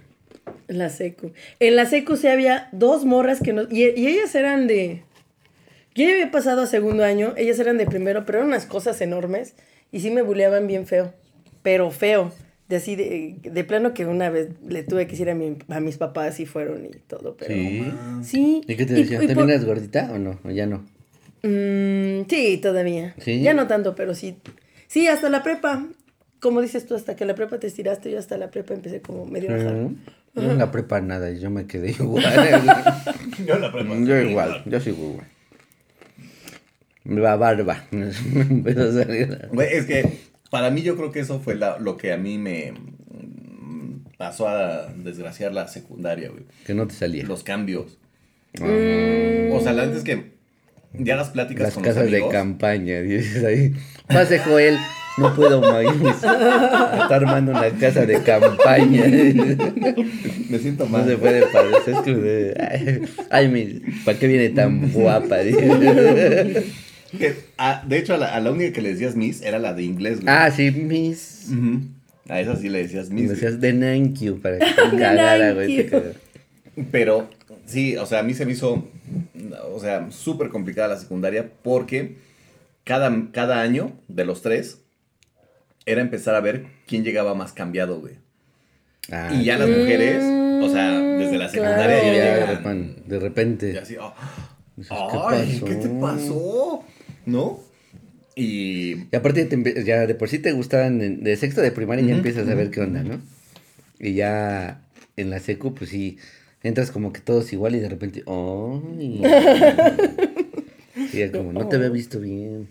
[0.68, 1.32] La secu.
[1.60, 3.62] En la secu sí había dos morras que no...
[3.70, 5.02] Y, y ellas eran de...
[5.94, 9.00] Yo ya había pasado a segundo año, ellas eran de primero, pero eran unas cosas
[9.00, 9.54] enormes
[9.92, 11.12] y sí me buleaban bien feo.
[11.62, 12.32] Pero feo.
[12.68, 15.80] De así, de, de plano que una vez le tuve que decir a, mi- a
[15.80, 17.54] mis papás y fueron y todo, pero...
[17.54, 17.82] Sí.
[18.22, 18.60] Sí.
[18.68, 19.22] ¿Y qué te decían?
[19.22, 20.38] y ¿También por- eras gordita o no?
[20.44, 20.84] ¿O ya no?
[21.42, 23.14] Mm, sí, todavía.
[23.18, 23.40] ¿Sí?
[23.40, 24.36] Ya no tanto, pero sí.
[24.86, 25.86] Sí, hasta la prepa.
[26.40, 29.24] Como dices tú, hasta que la prepa te estiraste, yo hasta la prepa empecé como
[29.24, 29.88] medio bajar.
[30.34, 32.22] Yo en la prepa nada, yo me quedé igual.
[33.46, 33.94] Yo en la prepa.
[34.04, 35.26] yo igual, yo sigo igual.
[37.08, 37.84] La barba.
[37.92, 40.08] Es que
[40.50, 44.48] para mí yo creo que eso fue la- lo que a mí me mm, pasó
[44.48, 46.44] a desgraciar la secundaria, güey.
[46.66, 47.24] Que no te salía.
[47.24, 47.98] Los cambios.
[48.60, 49.52] Mm.
[49.52, 50.32] O sea, la neta es que
[50.94, 53.74] ya las pláticas Las con casas los de campaña, dices ahí.
[54.06, 54.76] Pase Joel,
[55.18, 55.84] no puedo más.
[56.16, 59.04] Está armando una casa de campaña.
[60.48, 61.06] Me siento No mal.
[61.06, 61.94] se puede parecer.
[62.06, 65.36] Es ay, ay, mi, ¿para qué viene tan guapa?
[67.16, 69.72] Que, ah, de hecho, a la, a la única que le decías Miss era la
[69.72, 70.28] de inglés, güey.
[70.28, 71.48] ah, sí, Miss.
[72.28, 73.24] A esa sí le decías Miss.
[73.26, 73.34] güey.
[73.36, 75.88] decías de thank you para que te cagara, güey.
[75.88, 76.14] te.
[76.92, 77.28] Pero
[77.66, 78.86] sí, o sea, a mí se me hizo,
[79.72, 82.16] o sea, súper complicada la secundaria porque
[82.84, 84.78] cada, cada año de los tres
[85.86, 88.14] era empezar a ver quién llegaba más cambiado, güey.
[89.10, 90.22] Ah, Y ya las mujeres,
[90.62, 92.06] o sea, desde la secundaria claro.
[92.06, 92.62] ya ya de, llegan.
[92.64, 93.72] repan- de repente.
[93.72, 94.12] Y así, oh,
[95.28, 96.84] ay, ¿qué te pasó?
[97.28, 97.60] ¿No?
[98.34, 102.04] Y Y aparte te ya de por sí te gustaban en- de sexto de primaria
[102.04, 103.20] ya Ujú, empiezas a ver qué onda, ¿no?
[103.98, 104.80] Y ya
[105.16, 106.18] en la secu, pues sí,
[106.62, 109.22] entras como que todos igual y de repente, ¡ay!
[111.12, 112.68] y como, no te había visto bien.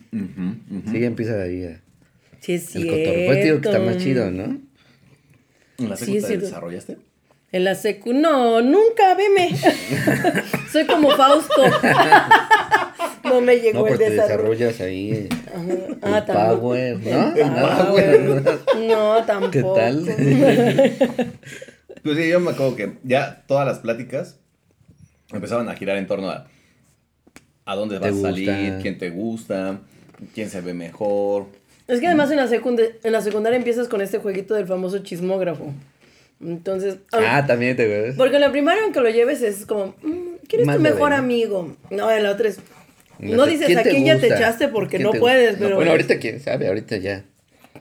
[0.92, 1.82] Sí, ya empieza ahí a-
[2.40, 2.92] Sí, es el cierto.
[2.98, 3.26] cotorreo.
[3.26, 4.44] Pues te digo que está más chido, ¿no?
[5.80, 6.46] ¿En la Sí, secu es te cierto.
[6.46, 6.98] desarrollaste?
[7.52, 9.50] En la secu, no, nunca, veme.
[10.72, 11.64] Soy como Fausto.
[13.48, 14.68] no me llegó No, pues el te desarrollo.
[14.68, 15.30] desarrollas ahí.
[16.02, 17.36] Ah, power, ¿no?
[17.36, 18.44] El power.
[18.88, 19.52] No, tampoco.
[19.52, 21.38] ¿Qué tal?
[22.04, 24.38] Pues sí, yo me acuerdo que ya todas las pláticas
[25.34, 26.48] empezaban a girar en torno a
[27.66, 29.80] a dónde vas ¿Te a salir, quién te gusta,
[30.34, 31.48] quién se ve mejor.
[31.86, 32.46] Es que además en la,
[33.04, 35.74] en la secundaria empiezas con este jueguito del famoso chismógrafo.
[36.40, 38.16] Entonces, Ah, también te ves.
[38.16, 41.12] porque en la primaria aunque lo lleves es como, mm, ¿quién es Más tu mejor
[41.12, 41.76] amigo?
[41.90, 42.60] No, en la otra es,
[43.20, 45.20] No no sé, dices ¿quién a te quién ya te echaste porque ¿Quién no te
[45.20, 47.24] puedes, pero Bueno, ahorita quién sabe, ahorita ya.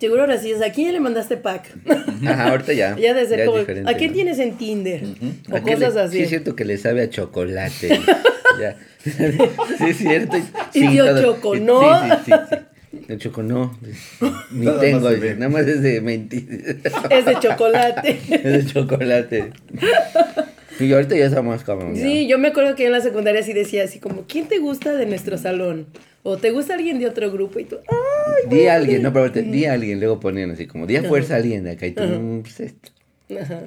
[0.01, 1.73] seguro ahora sí es, ¿a quién ya le mandaste pack?
[2.27, 2.97] Ajá, ahorita ya.
[2.99, 4.15] ya de ser es como, ¿a quién ¿no?
[4.15, 5.03] tienes en Tinder?
[5.51, 6.17] O ¿A qué cosas le- así.
[6.19, 8.01] Sí, es cierto que le sabe a chocolate.
[8.61, 8.77] ya.
[9.07, 10.37] Sí, es cierto.
[10.37, 11.81] Y Sí, todo- Choconó.
[11.81, 12.33] Sí, sí, sí.
[12.51, 13.05] sí.
[13.09, 13.79] El choconó.
[14.51, 15.35] Ni Nada más tengo, ve.
[15.35, 16.81] nada más es de mentir.
[17.11, 18.19] Es de chocolate.
[18.31, 19.51] es de chocolate.
[20.79, 21.93] Y ahorita ya estamos como.
[21.95, 22.03] ya.
[22.03, 24.95] Sí, yo me acuerdo que en la secundaria sí decía así como, ¿quién te gusta
[24.95, 25.87] de nuestro salón?
[26.23, 27.61] O ¿te gusta alguien de otro grupo?
[27.61, 28.51] Y tú, ¡ay!
[28.51, 31.03] Di a alguien, no, pero ahorita, di a alguien, luego ponían así como, di a
[31.05, 32.91] fuerza a alguien de acá y tú, mm, pues esto.
[33.41, 33.61] Ajá.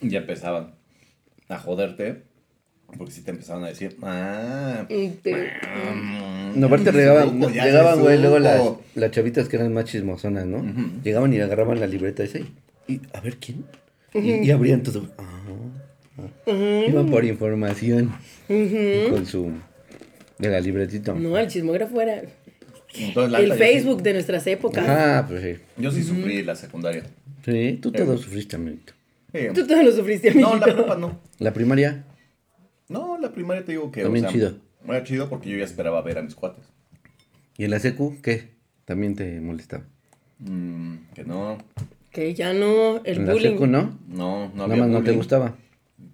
[0.00, 0.74] Y ya empezaban
[1.48, 2.22] a joderte.
[2.96, 8.18] Porque si te empezaban a decir, ah, Y te- mm, No, aparte llegaban, llegaban, güey,
[8.20, 8.62] luego las,
[8.94, 10.64] las chavitas que eran más chismosonas, ¿no?
[11.02, 12.48] Llegaban y agarraban la libreta esa y,
[12.86, 13.64] y, a ver, ¿quién?
[14.14, 15.08] Y, y abrían todo.
[15.18, 15.42] Ah,
[16.18, 16.84] ah.
[16.88, 18.12] Iban por información
[18.48, 19.52] con su,
[20.38, 21.12] de la libretita.
[21.14, 22.22] No, el chismógrafo era
[22.94, 24.84] Entonces, la el sí- Facebook de nuestras épocas.
[24.88, 25.62] Ah, pues sí.
[25.76, 27.04] Yo sí sufrí la secundaria.
[27.44, 28.92] Sí, tú todo sufriste, amiguito.
[29.32, 29.40] Sí.
[29.54, 30.56] Tú todo lo sufriste, amiguito.
[30.58, 31.20] No, la prepa no.
[31.38, 32.04] La primaria,
[32.88, 34.02] No, la primaria te digo que.
[34.02, 34.56] También chido.
[34.88, 36.64] Era chido porque yo ya esperaba ver a mis cuates.
[37.58, 38.50] ¿y en la secu qué?
[38.84, 39.84] También te molestaba.
[40.38, 41.58] Mm, que no.
[42.12, 43.50] Que ya no, el en la bullying.
[43.52, 43.98] secu, ¿no?
[44.08, 45.56] No, no Nada había más no te gustaba.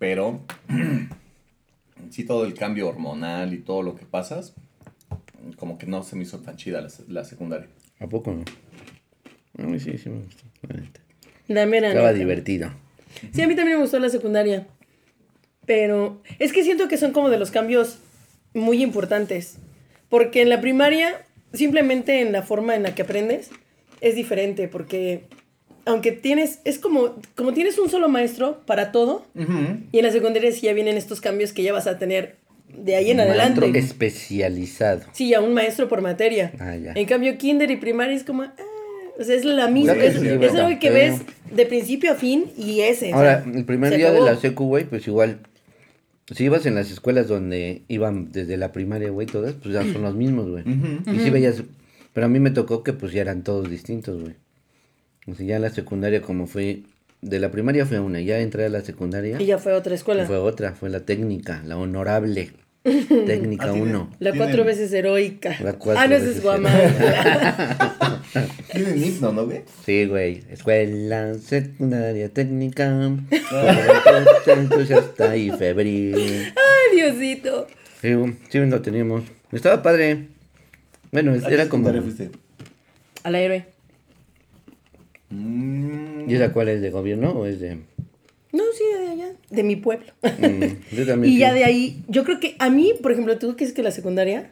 [0.03, 0.41] Pero.
[2.11, 4.53] sí, todo el cambio hormonal y todo lo que pasas.
[5.57, 7.69] Como que no se me hizo tan chida la, se- la secundaria.
[8.01, 8.43] ¿A poco no?
[9.63, 10.43] A mí sí, sí me gustó.
[10.67, 11.01] la neta.
[11.47, 12.13] Estaba neta.
[12.19, 12.73] divertido.
[13.33, 14.67] Sí, a mí también me gustó la secundaria.
[15.67, 18.01] Pero es que siento que son como de los cambios
[18.55, 19.59] muy importantes.
[20.09, 23.51] Porque en la primaria, simplemente en la forma en la que aprendes,
[24.01, 24.67] es diferente.
[24.67, 25.27] Porque
[25.85, 30.53] aunque tienes, es como, como tienes un solo maestro para todo, y en la secundaria
[30.53, 32.37] sí ya vienen estos cambios que ya vas a tener
[32.77, 33.61] de ahí en adelante.
[33.61, 35.03] Maestro especializado.
[35.13, 36.53] Sí, ya un maestro por materia.
[36.59, 36.93] Ah, ya.
[36.95, 38.43] En cambio, kinder y primaria es como...
[38.43, 38.53] ah,
[39.19, 39.93] o sea, es la misma.
[39.95, 40.17] Es,
[40.55, 43.13] algo que ves de principio a fin y ese.
[43.13, 45.41] o Ahora, sea, el primer día de la secu, güey, pues igual,
[46.35, 50.03] si ibas en las escuelas donde iban desde la primaria, güey, todas, pues ya son
[50.03, 50.65] los mismos, güey.
[50.67, 51.63] Y sí veías,
[52.13, 54.35] pero a mí me tocó que pues ya eran todos distintos, güey.
[55.27, 56.83] O sea, ya en la secundaria como fue,
[57.21, 59.95] de la primaria fue una, ya entré a la secundaria Y ya fue a otra
[59.95, 60.27] escuela.
[60.27, 62.51] fue otra, fue la técnica, la honorable,
[62.85, 64.11] técnica Ah, tiene- 1.
[64.19, 65.57] La Tienen- cuatro veces heroica.
[65.63, 66.73] La cuatro ah, no, veces es Guamán.
[68.73, 69.61] Tienen himno, ¿no, güey?
[69.85, 72.87] Sí, güey, escuela secundaria técnica,
[74.47, 76.15] entusiasta y febril.
[76.17, 77.67] Ay, Diosito.
[78.01, 78.09] Sí,
[78.49, 79.23] sí, lo teníamos.
[79.53, 80.29] Estaba padre.
[81.13, 81.93] Bueno, ¿A qué era como.
[82.03, 82.31] fuiste?
[83.23, 83.67] A la héroe.
[85.33, 87.79] Mm, ¿Y esa cuál es de gobierno o es de.?
[88.53, 89.29] No, sí, de allá.
[89.51, 90.13] De mi pueblo.
[90.23, 91.33] Mm, yo también.
[91.33, 93.83] y ya de ahí, yo creo que a mí, por ejemplo, tú que es que
[93.83, 94.51] la secundaria,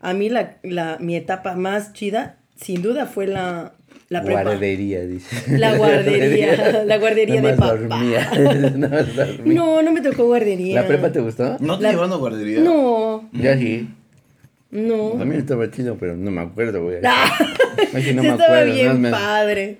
[0.00, 3.74] a mí la, la, mi etapa más chida, sin duda, fue la,
[4.08, 4.42] la prepa.
[4.42, 5.58] Guardería, dice.
[5.58, 7.74] La guardería, la guardería de papá.
[7.76, 8.30] dormía.
[9.44, 10.80] No, no me tocó guardería.
[10.82, 11.56] ¿La prepa te gustó?
[11.60, 12.60] ¿No te La- llevaron a guardería?
[12.60, 13.88] No, Ya sí.
[14.72, 15.10] no.
[15.12, 16.96] También estaba chido, pero no me acuerdo, güey.
[17.04, 17.30] Ah,
[17.94, 18.74] Ay, sí, no sí me estaba acuerdo.
[18.74, 19.76] bien no, me- padre.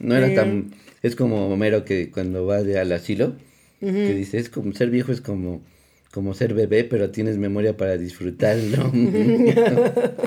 [0.00, 0.72] No era tan.
[1.02, 3.36] Es como Homero que cuando va de, al asilo,
[3.80, 5.62] que dice: es como ser viejo, es como.
[6.10, 8.90] Como ser bebé, pero tienes memoria para disfrutarlo.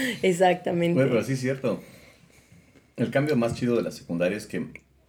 [0.22, 0.94] Exactamente.
[0.94, 1.82] Güey, pero sí es cierto.
[2.96, 4.66] El cambio más chido de la secundaria es que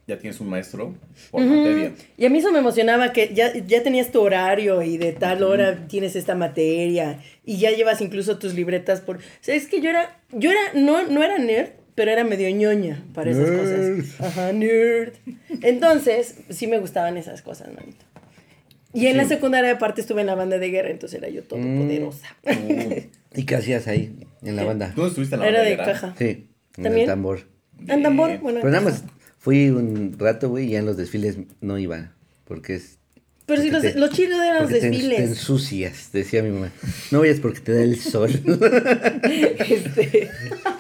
[0.08, 0.96] ya tienes un maestro
[1.30, 1.94] por materia.
[2.18, 5.44] Y a mí eso me emocionaba, que ya, ya tenías tu horario y de tal
[5.44, 9.18] hora tienes esta materia y ya llevas incluso tus libretas por...
[9.18, 11.70] O sea, es que yo era, yo era, no, no era nerd,
[12.02, 13.60] pero era medio ñoña para esas Nerd.
[14.00, 14.22] cosas.
[14.22, 15.14] Ajá, nerd.
[15.62, 18.04] Entonces, sí me gustaban esas cosas, manito.
[18.92, 22.26] Y en la secundaria aparte estuve en la banda de guerra, entonces era yo todopoderosa.
[22.44, 23.02] Uh,
[23.36, 24.94] ¿Y qué hacías ahí, en la banda?
[24.96, 25.94] ¿Tú no estuviste en la Era de bandera?
[25.94, 26.16] caja.
[26.18, 27.02] Sí, en ¿También?
[27.02, 27.42] el tambor.
[27.88, 28.40] ¿En tambor?
[28.40, 29.04] Bueno, Pero nada más
[29.38, 32.14] fui un rato, güey, y ya en los desfiles no iba.
[32.46, 32.98] Porque es.
[33.52, 35.20] Pero si Porque los, te- los chidos eran los porque te- Te, desfiles.
[35.20, 36.72] ensucias, decía mi mamá.
[37.12, 38.32] No vayas porque te da el sol.
[39.24, 40.30] Este,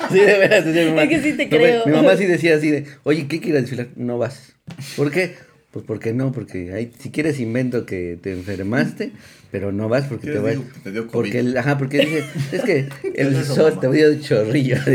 [0.09, 1.03] Sí, de veras, decía mi mamá.
[1.03, 1.85] Es que sí te No, creo.
[1.85, 3.87] Mi mamá sí decía así de, oye, ¿qué quieres desfilar?
[3.95, 4.53] No vas.
[4.95, 5.35] ¿Por qué?
[5.71, 9.11] Pues porque no, porque hay, si quieres invento que te enfermaste,
[9.51, 10.51] pero no vas porque ¿Qué te vas.
[10.53, 10.65] digo?
[10.83, 11.11] Te dio COVID.
[11.13, 13.81] Porque el, ajá, porque dice, es que el es eso, sol mamá?
[13.81, 14.77] te dio de chorrillo.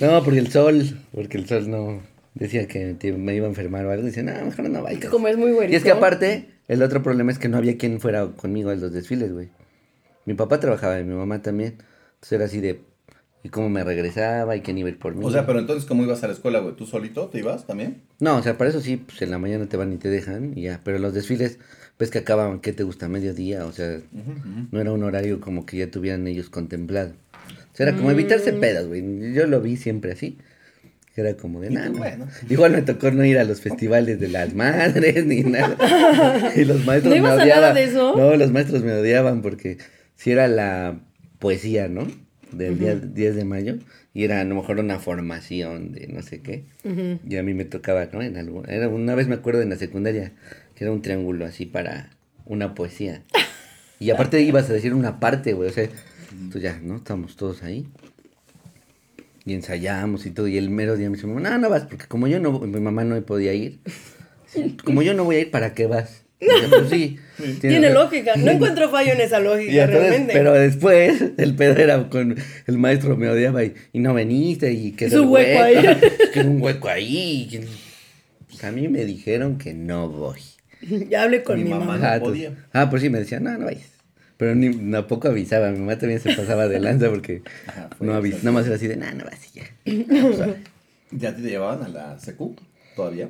[0.00, 2.02] No, porque el sol, porque el sol no
[2.34, 4.04] decía que te- me iba a enfermar o algo.
[4.06, 5.06] Dice, no, mejor no vayas.
[5.10, 5.72] como es muy güerito.
[5.72, 8.74] Y es que aparte, el otro problema es que no había quien fuera conmigo a
[8.74, 9.48] los desfiles, güey.
[10.26, 11.74] Mi papá trabajaba y mi mamá también.
[12.14, 12.80] Entonces era así de,
[13.42, 14.54] ¿y cómo me regresaba?
[14.56, 15.24] ¿Y quién iba a ir por mí?
[15.24, 16.76] O sea, pero entonces, ¿cómo ibas a la escuela, güey?
[16.76, 18.02] ¿Tú solito te ibas también?
[18.20, 20.56] No, o sea, para eso sí, pues en la mañana te van y te dejan
[20.56, 20.80] y ya.
[20.84, 21.58] Pero los desfiles,
[21.98, 23.08] ves que acaban, ¿qué te gusta?
[23.08, 23.98] Mediodía, o sea,
[24.70, 27.12] no era un horario como que ya tuvieran ellos contemplado.
[27.72, 29.32] O sea, era como evitarse pedas, güey.
[29.34, 30.38] Yo lo vi siempre así.
[31.14, 31.90] Que Era como de nada.
[31.90, 32.26] tú, bueno.
[32.48, 35.76] Igual me tocó no ir a los festivales de las madres ni nada.
[36.56, 37.74] Y los maestros ¿No me odiaban.
[37.74, 38.16] de eso?
[38.16, 39.78] No, los maestros me odiaban porque
[40.14, 41.00] si era la
[41.38, 42.06] poesía, ¿no?
[42.52, 43.76] Del día 10 de mayo.
[44.14, 46.64] Y era a lo mejor una formación de no sé qué.
[47.26, 48.20] Y a mí me tocaba, ¿no?
[48.22, 50.32] En algo, era una vez me acuerdo en la secundaria
[50.74, 52.10] que era un triángulo así para
[52.44, 53.22] una poesía.
[53.98, 55.70] Y aparte ibas a decir una parte, güey.
[55.70, 55.88] O sea,
[56.50, 56.96] tú ya, ¿no?
[56.96, 57.86] Estamos todos ahí.
[59.44, 60.46] Y ensayamos y todo.
[60.48, 63.04] Y el mero día me dice, no, no vas, porque como yo no, mi mamá
[63.04, 63.80] no podía ir.
[64.84, 66.24] Como yo no voy a ir, ¿para qué vas?
[66.38, 67.16] Yo, pues sí.
[67.60, 68.36] Tiene lógica.
[68.36, 70.32] No encuentro fallo en esa lógica, entonces, realmente.
[70.34, 74.92] pero después el pedo era con el maestro me odiaba y, y no veniste y
[74.92, 75.76] que Hizo un hueco ahí.
[76.34, 77.48] que un hueco ahí.
[77.50, 77.64] que-
[78.48, 80.40] Pues a mí me dijeron que no voy.
[81.08, 81.98] Ya hablé con Mi mi, mamá mamá.
[81.98, 82.52] no Ah, podía.
[82.74, 83.86] ah, pues sí, me decían, no, no vayas.
[84.42, 88.42] Pero ni tampoco avisaba, mi mamá también se pasaba de lanza porque Ajá, no avisaba,
[88.42, 89.66] nada más era así de, no, no vas y ya.
[91.12, 92.56] ¿Ya te llevaban a la secu?
[92.96, 93.28] ¿Todavía?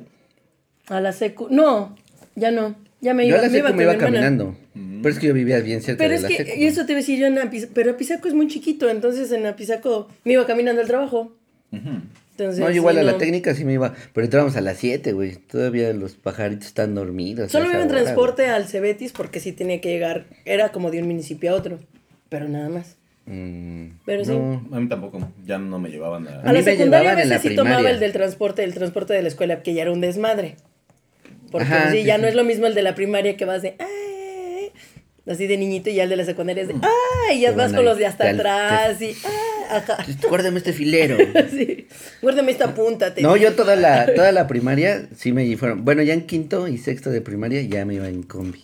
[0.87, 1.49] A la secu.
[1.51, 1.95] No,
[2.35, 2.75] ya no.
[2.99, 3.99] Ya me Yo iba, a la secu me iba mi hermana.
[3.99, 4.57] caminando,
[5.03, 6.51] pero es que yo vivía bien cerca Pero de es la que, secu.
[6.59, 9.31] y eso te iba a decir yo en Apizaco, pero Apizaco es muy chiquito, entonces
[9.33, 11.31] en Apizaco me iba caminando al trabajo.
[12.33, 13.17] Entonces, No, yo igual sí, a la no.
[13.19, 15.35] técnica sí me iba, pero entrábamos a las 7, güey.
[15.35, 17.51] Todavía los pajaritos están dormidos.
[17.51, 21.05] Solo iba en transporte al Cebetis porque sí tenía que llegar, era como de un
[21.07, 21.77] municipio a otro,
[22.29, 22.95] pero nada más.
[23.25, 24.31] Mm, Pero sí.
[24.31, 24.67] no.
[24.75, 25.31] A mí tampoco.
[25.45, 26.31] Ya no me llevaban a...
[26.41, 29.13] A A, mí la secundaria a la veces sí tomaba el del transporte, el transporte
[29.13, 30.55] de la escuela, que ya era un desmadre.
[31.51, 32.21] Porque Ajá, sí, sí, ya sí.
[32.23, 34.71] no es lo mismo el de la primaria que vas de "Ay",
[35.31, 36.75] así de niñito y ya el de la secundaria es de
[37.29, 37.37] ¡ay!
[37.37, 39.29] Y ya vas con ahí, los de hasta te- atrás y ¡ah!
[39.69, 39.97] Ajá.
[40.29, 41.17] Guárdame este filero.
[41.49, 41.87] Sí.
[42.21, 43.13] Guárdame esta punta.
[43.13, 43.49] te No, digo.
[43.49, 45.83] yo toda la, toda la primaria sí me fueron.
[45.85, 48.61] Bueno, ya en quinto y sexto de primaria ya me iba en combi.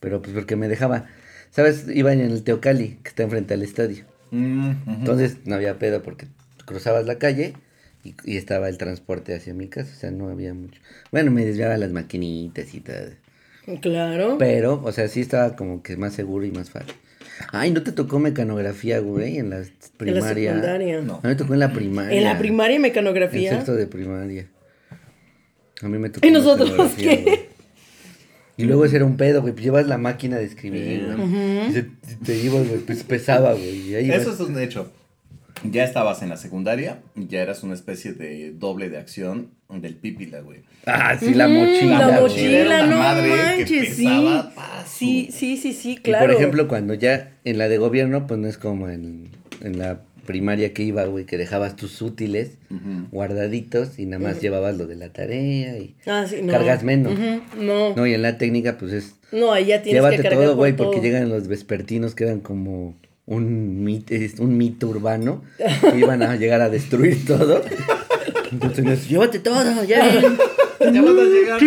[0.00, 1.06] Pero pues porque me dejaba.
[1.50, 1.86] ¿Sabes?
[1.92, 4.04] Iba en el Teocali, que está enfrente al estadio.
[4.30, 4.72] Mm.
[4.86, 6.26] Entonces no había pedo porque
[6.64, 7.54] cruzabas la calle
[8.04, 9.92] y, y estaba el transporte hacia mi casa.
[9.94, 10.80] O sea, no había mucho.
[11.10, 13.10] Bueno, me desviaba las maquinitas y todo.
[13.82, 14.36] Claro.
[14.38, 16.94] Pero, o sea, sí estaba como que más seguro y más fácil.
[17.52, 19.38] Ay, ¿no te tocó mecanografía, güey?
[19.38, 20.50] En la en la primaria.
[20.52, 21.00] secundaria.
[21.00, 21.14] No.
[21.14, 22.18] A mí me tocó en la primaria.
[22.18, 23.50] En la primaria En mecanografía.
[23.52, 24.46] sexto de primaria.
[25.82, 26.26] A mí me tocó.
[26.26, 27.22] ¿Y nosotros mecanografía, qué?
[27.22, 27.40] güey.
[28.56, 29.54] Y luego ese era un pedo, güey.
[29.54, 31.68] Pues llevas la máquina de escribir, güey.
[31.68, 31.86] Y se-
[32.24, 32.80] te ibas, güey.
[32.80, 33.88] Pues pesaba, güey.
[33.88, 34.20] Y ahí ibas.
[34.20, 34.92] Eso es un hecho.
[35.62, 40.40] Ya estabas en la secundaria, ya eras una especie de doble de acción del pípila,
[40.40, 40.60] güey.
[40.86, 41.98] Ah, sí, la Mm, mochila.
[41.98, 42.20] La güey.
[42.22, 44.04] mochila, Era una no madre que manches, sí.
[44.04, 44.52] pesaba,
[44.86, 46.26] su- Sí, sí, sí, sí, Y claro.
[46.26, 49.28] por ejemplo, cuando ya en la de gobierno, pues no es como en,
[49.62, 52.52] en la primaria que iba, güey, que dejabas tus útiles
[53.10, 56.52] guardaditos y nada más llevabas lo de la tarea y Ah, sí, no.
[56.52, 57.12] cargas menos.
[57.58, 60.44] No, No, y en la técnica, pues es no, ahí ya tienes Llévate que cargar
[60.44, 62.96] todo, güey, porque llegan los vespertinos que eran como
[63.30, 65.42] un mito, un mito urbano.
[65.56, 67.62] que iban a llegar a destruir todo.
[68.52, 70.20] Entonces, llévate todo, ya.
[70.80, 71.60] Ya van a llegar.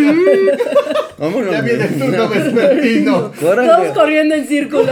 [1.18, 1.52] Vámonos.
[1.52, 3.32] ya viene el turno vespertino.
[3.40, 4.90] Todos corriendo en círculos.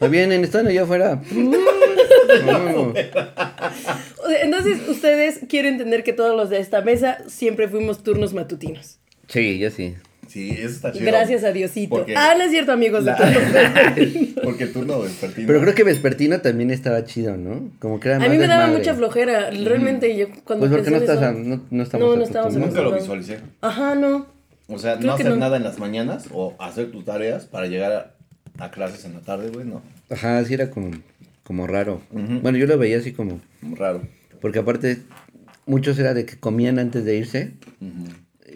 [0.00, 1.20] No vienen, están allá afuera.
[4.42, 8.98] Entonces, ustedes quieren entender que todos los de esta mesa siempre fuimos turnos matutinos.
[9.28, 9.96] Sí, yo sí.
[10.32, 11.04] Sí, eso está chido.
[11.06, 11.90] Gracias a Diosito.
[11.96, 13.04] Porque- Ah, no es cierto, amigos.
[13.04, 13.94] de La-.
[14.44, 15.46] Porque el turno vespertino.
[15.46, 17.70] Pero creo que vespertino también estaba chido, ¿no?
[17.80, 18.78] Como que era A más mí me daba desmadre.
[18.78, 19.50] mucha flojera.
[19.50, 22.46] Realmente, yo cuando Pues porque no estás, eso- a- no, no estamos No, no estamos
[22.56, 22.74] acostumbrados.
[22.74, 23.38] Nunca lo visualicé.
[23.60, 24.26] Ajá, no.
[24.68, 25.36] O sea, Creo no hacer no.
[25.36, 27.92] nada en las mañanas o hacer tus tareas para llegar
[28.58, 29.82] a, a clases en la tarde, güey, no.
[30.08, 30.92] Ajá, sí era como,
[31.44, 32.00] como raro.
[32.10, 33.38] Bueno, yo lo veía así como...
[33.60, 34.00] Como Raro.
[34.40, 34.98] Porque aparte,
[35.66, 37.52] muchos era de que comían antes de irse.
[37.82, 38.06] Ujú.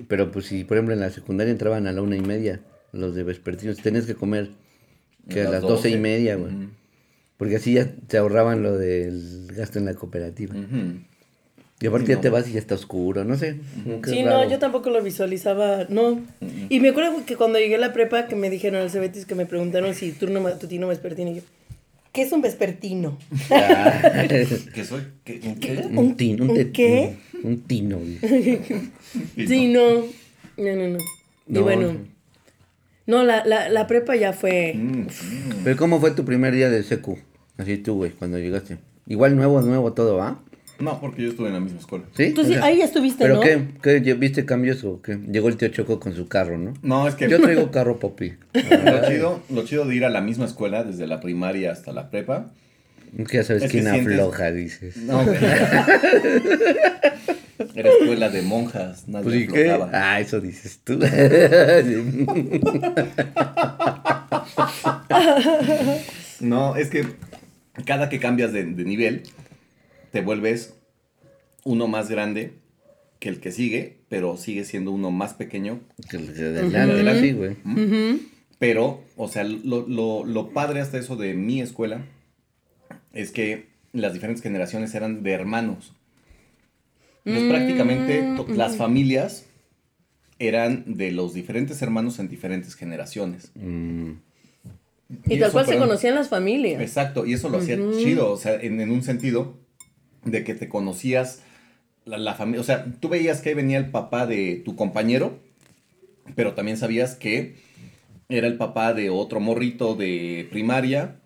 [0.09, 2.61] Pero pues si, por ejemplo, en la secundaria entraban a la una y media,
[2.93, 4.51] los de vespertinos, tenías que comer
[5.29, 6.53] que a las doce y media, güey.
[7.37, 10.55] Porque así ya se ahorraban lo del gasto en la cooperativa.
[11.79, 12.21] Y aparte Sí, ya no.
[12.23, 13.57] te vas y ya está oscuro, no sé.
[14.07, 14.45] Sí, raro.
[14.45, 16.23] no, yo tampoco lo visualizaba, no.
[16.71, 19.35] Y me acuerdo que cuando llegué a la prepa que me dijeron al Cebetis que
[19.35, 21.43] me preguntaron si turno matutino vespertino y yo,
[22.13, 23.19] ¿qué es un vespertino?
[23.51, 24.25] Ah,
[24.75, 25.03] ¿Qué soy?
[25.23, 25.41] ¿Qué?
[25.45, 25.85] un qué?
[25.95, 27.17] un tino, un, ¿Un te- qué?
[27.45, 28.19] Un, tino, güey.
[29.47, 30.01] Sí, no.
[30.57, 30.99] No, no, no.
[30.99, 31.63] Y No.
[31.63, 31.97] bueno.
[33.07, 34.75] No, la, la, la prepa ya fue.
[34.75, 35.07] Mm,
[35.65, 37.19] Pero ¿cómo fue tu primer día de secu?
[37.57, 38.79] Así tú, güey, cuando llegaste.
[39.07, 40.41] Igual nuevo, nuevo todo, ¿ah?
[40.81, 42.05] No, porque yo estuve en la misma escuela.
[42.17, 42.33] ¿Sí?
[42.33, 43.41] Tú sí, O sea, ahí ya estuviste, ¿Pero ¿no?
[43.41, 43.61] qué?
[43.83, 44.03] ¿Qué?
[44.03, 45.17] ¿Ya ¿Viste cambios o qué?
[45.31, 46.75] Llegó el tío Choco con su carro, ¿no?
[46.83, 48.35] No, es que Yo traigo carro, papi.
[48.53, 52.11] lo, chido, lo chido de ir a la misma escuela, desde la primaria hasta la
[52.11, 52.51] prepa.
[53.13, 54.97] Ya sabes Es que quién sientes- afloja, dices.
[54.99, 55.39] No, güey.
[57.75, 59.71] Era escuela de monjas, nadie Pues ¿y qué?
[59.71, 59.91] aflojaba.
[60.15, 60.99] Ah, eso dices tú.
[66.41, 67.05] No, es que
[67.85, 69.23] cada que cambias de, de nivel,
[70.13, 70.75] te vuelves
[71.65, 72.53] uno más grande
[73.19, 75.81] que el que sigue, pero sigue siendo uno más pequeño.
[76.11, 77.57] Que le- de adelante, güey.
[78.59, 82.05] Pero, o sea, lo, lo- lo padre hasta eso de mi escuela
[83.17, 85.93] es que las diferentes generaciones eran de hermanos.
[87.25, 89.47] Entonces, prácticamente to- las familias
[90.39, 93.51] eran de los diferentes hermanos en diferentes generaciones.
[93.55, 94.13] Mm,
[95.29, 96.81] Y, tal cual se conocían las familias.
[96.81, 99.57] Exacto, y eso lo hacía chido, o sea, en, en un sentido
[100.25, 101.43] de que te conocías
[102.05, 105.39] la, familia, o sea, tú veías que ahí venía el papá de tu compañero,
[106.35, 107.57] pero también sabías que
[108.29, 111.21] era el papá de otro morrito de primaria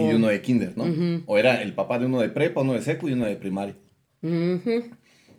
[0.00, 1.22] y de uno de kinder, ¿no?
[1.26, 3.74] O era el papá de uno de prepa, uno de secu y uno de primaria.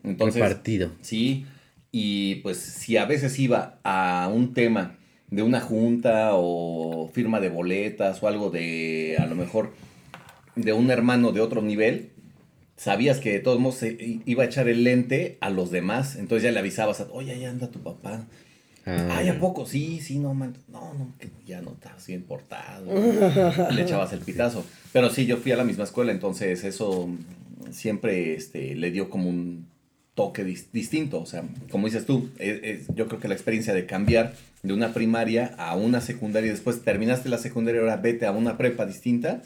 [0.03, 0.91] Entonces, Repartido.
[1.01, 1.45] Sí,
[1.91, 4.97] y pues si a veces iba a un tema
[5.29, 9.73] de una junta o firma de boletas o algo de, a lo mejor,
[10.55, 12.11] de un hermano de otro nivel,
[12.75, 16.43] sabías que de todos modos se iba a echar el lente a los demás, entonces
[16.43, 18.27] ya le avisabas, a, oye, ya anda tu papá.
[18.85, 19.65] Ah, Ay, ¿a poco?
[19.65, 20.55] Sí, sí, no, man.
[20.67, 22.85] No, no, que ya no estás bien portado.
[23.71, 24.65] Le echabas el pitazo.
[24.91, 27.09] Pero sí, yo fui a la misma escuela, entonces eso
[27.71, 29.67] siempre este, le dio como un
[30.15, 31.21] toque dis- distinto.
[31.21, 34.73] O sea, como dices tú, es- es- yo creo que la experiencia de cambiar de
[34.73, 38.57] una primaria a una secundaria y después terminaste la secundaria y ahora vete a una
[38.57, 39.41] prepa distinta,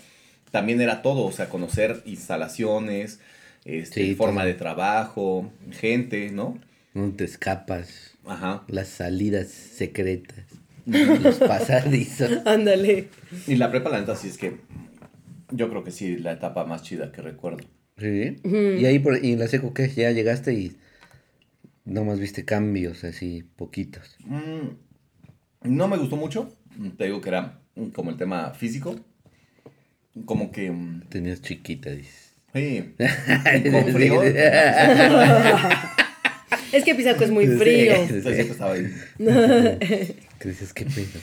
[0.51, 1.25] también era todo.
[1.25, 3.19] O sea, conocer instalaciones,
[3.65, 6.57] este, Sí, forma de trabajo, gente, ¿no?
[6.97, 8.17] No te escapas.
[8.25, 8.63] Ajá.
[8.67, 10.45] Las salidas secretas.
[10.85, 12.31] los pasadizos.
[12.45, 13.09] Ándale.
[13.45, 14.57] Y la prepa, la neta, sí es que
[15.51, 17.59] yo creo que sí, la etapa más chida que recuerdo.
[17.99, 18.37] Sí.
[18.43, 19.89] Y ahí por, y en la seco, ¿qué?
[19.89, 20.75] Ya llegaste y
[21.85, 24.17] nomás viste cambios así, poquitos.
[24.25, 24.69] Mm,
[25.63, 26.51] no me gustó mucho.
[26.97, 27.59] Te digo que era
[27.93, 28.95] como el tema físico.
[30.25, 30.71] Como que.
[30.71, 32.33] mm, Tenías chiquita, dices.
[32.55, 32.95] Sí.
[33.71, 34.21] Con frío.
[36.71, 37.93] Es que Pisaco es muy frío.
[37.93, 38.91] Entonces siempre estaba ahí.
[40.39, 41.19] Que dices, ¿qué pedo?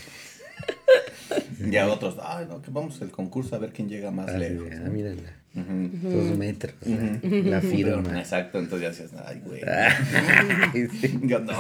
[1.71, 4.39] Y a otros, ay, no, que vamos al concurso a ver quién llega más Ah,
[4.39, 4.69] lejos.
[4.73, 5.33] ah, mírala.
[5.55, 6.09] Ujú.
[6.11, 6.75] Dos metros.
[6.85, 8.19] La firma.
[8.19, 9.61] Exacto, entonces ya decías, ay, güey.
[11.01, 11.19] Sí.
[11.23, 11.53] Yo no.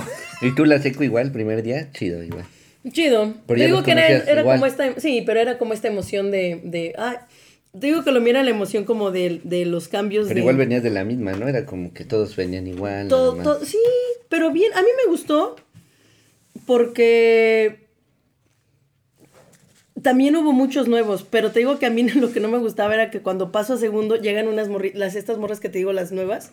[0.42, 1.90] ¿Y tú la seco igual, primer día?
[1.92, 2.44] Chido, igual.
[2.90, 3.34] Chido.
[3.46, 6.30] Pero te ya digo que era, era como esta, sí, pero era como esta emoción
[6.30, 7.16] de, de ay,
[7.74, 10.82] digo que lo mira la emoción como de, de los cambios Pero de igual venías
[10.82, 11.46] de la misma, ¿no?
[11.48, 13.08] Era como que todos venían igual.
[13.08, 13.78] todo, todo- sí,
[14.28, 15.56] pero bien, a mí me gustó
[16.66, 17.86] porque
[20.02, 22.94] también hubo muchos nuevos, pero te digo que a mí lo que no me gustaba
[22.94, 25.92] era que cuando paso a segundo llegan unas morri las estas morras que te digo
[25.92, 26.52] las nuevas.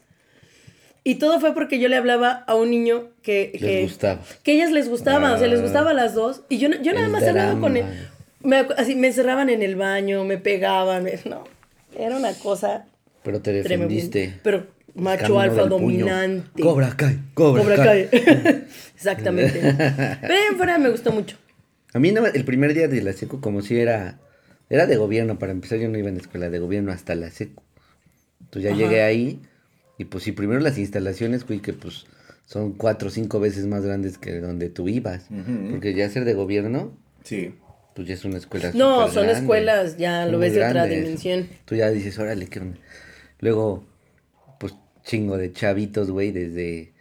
[1.04, 4.22] Y todo fue porque yo le hablaba a un niño que, Les que, gustaba.
[4.44, 5.64] que ellas les gustaba, o sea, les Ah.
[5.64, 6.44] gustaba a las dos.
[6.48, 7.86] Y yo, yo nada más hablaba con él.
[8.44, 11.04] Me, así, me encerraban en el baño, me pegaban.
[11.04, 11.44] me- no,
[11.98, 12.86] era una cosa
[13.24, 13.94] Pero te tremenda.
[13.94, 14.40] defendiste.
[14.44, 15.70] Pero macho alfa puño.
[16.06, 16.62] dominante.
[16.64, 18.10] Cobra Kai, Cobra, Cobra Kai.
[18.10, 18.20] Kai.
[18.96, 19.60] Exactamente.
[20.22, 21.38] Pero ahí en fuera me gustó mucho.
[21.94, 24.20] A mí no, el primer día de la seco como si era...
[24.70, 27.62] Era de gobierno, para empezar yo no iba en escuela de gobierno hasta la seco.
[28.40, 28.80] Entonces ya Ajá.
[28.82, 29.42] llegué ahí
[29.98, 32.06] y pues sí, primero las instalaciones, güey, que pues
[32.46, 35.26] son cuatro o cinco veces más grandes que donde tú ibas.
[35.70, 37.54] Porque ya ser de gobierno, Sí.
[38.02, 39.34] Pues ya es una escuela No, son grande.
[39.40, 41.48] escuelas, ya Son lo ves de otra dimensión.
[41.66, 42.78] Tú ya dices, órale, qué onda.
[43.40, 43.84] Luego,
[44.60, 44.74] pues
[45.04, 46.92] chingo de chavitos, güey, desde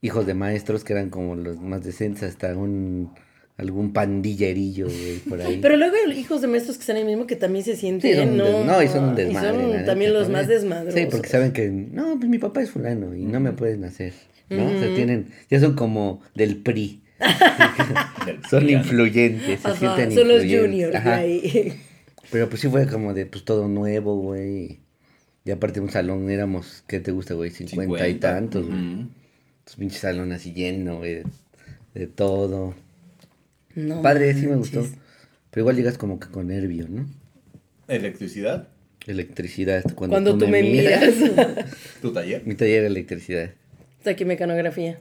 [0.00, 3.10] hijos de maestros que eran como los más decentes hasta un
[3.56, 5.60] algún pandillerillo, güey, por ahí.
[5.62, 8.18] Pero luego hay hijos de maestros que están ahí mismo que también se sienten, Sí,
[8.18, 8.64] son ¿no?
[8.64, 9.48] no, y son un Y desmadre.
[9.48, 10.98] son la neta, también los más desmadrosos.
[11.00, 14.12] Sí, porque saben que, no, pues mi papá es fulano y no me pueden hacer,
[14.50, 14.66] ¿no?
[14.66, 17.03] O sea, tienen, ya son como del PRI,
[18.50, 20.60] son influyentes, se Ajá, sienten son los influyentes.
[20.70, 21.16] juniors de Ajá.
[21.16, 21.80] ahí.
[22.30, 24.80] Pero pues sí fue como de, pues todo nuevo, güey.
[25.44, 27.50] Y aparte un salón éramos, ¿qué te gusta, güey?
[27.50, 29.06] 50, y tantos, güey.
[29.78, 31.24] Pinche salón así lleno, güey, de,
[31.94, 32.74] de todo.
[33.74, 34.74] No Padre, sí me manches.
[34.74, 34.96] gustó.
[35.50, 37.06] Pero igual llegas como que con nervio, ¿no?
[37.88, 38.68] Electricidad,
[39.06, 39.82] Electricidad.
[39.94, 41.12] Cuando, Cuando tú me miras.
[42.00, 42.42] tu taller.
[42.46, 43.50] Mi taller era electricidad.
[44.02, 44.98] Taquimecanografía.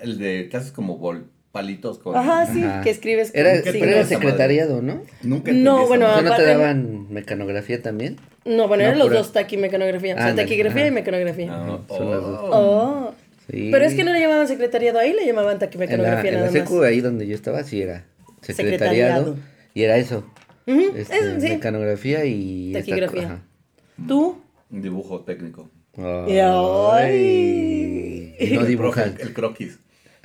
[0.00, 2.14] El de que haces como bol, palitos con.
[2.16, 2.82] Ajá, sí, Ajá.
[2.82, 5.02] que escribes con Era, ¿Qué pero te era secretariado, ¿no?
[5.22, 6.22] Nunca No, bueno, O sea.
[6.22, 8.16] ¿no te aparte- daban mecanografía también?
[8.44, 10.14] No, bueno, No, eran los pura- dos taquimecanografía.
[10.14, 11.48] O sea, taquigrafía y mecanografía.
[11.52, 12.40] Ah, Son las dos.
[12.44, 12.50] oh.
[12.52, 13.14] Oh.
[13.50, 13.68] Sí.
[13.72, 16.50] Pero es que no le llamaban secretariado ahí, le llamaban En la, taquimecanografía en la
[16.50, 16.84] secu, más.
[16.84, 18.04] ahí donde yo estaba, sí era
[18.42, 18.76] secretariado.
[19.34, 19.36] Secretariado.
[19.74, 20.24] Y era eso.
[20.66, 21.48] Este, eso sí.
[21.48, 22.68] Mecanografía y...
[22.76, 23.22] esta Taquigrafía.
[23.24, 23.42] ajá.
[24.06, 24.38] ¿Tú?
[24.70, 25.68] Un dibujo técnico.
[25.96, 26.38] Ay.
[28.38, 28.52] Ay.
[28.52, 29.78] No profe- El croquis.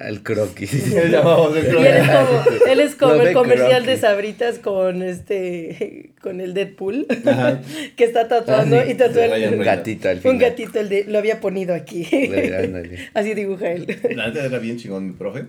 [0.08, 0.88] El croquis.
[0.94, 3.86] Le llamamos el Y él es como, él es como Lo el de comercial de
[3.86, 4.02] croquis.
[4.02, 7.62] Sabritas con este, con el Deadpool, Ajá.
[7.96, 8.92] que está tatuando Ah, sí.
[8.92, 10.34] y tatúa De el- Un gatito al final.
[10.36, 12.08] un gatito, el de, lo había ponido aquí.
[13.14, 13.86] Así dibuja él.
[14.16, 15.46] La neta era bien chingón mi profe.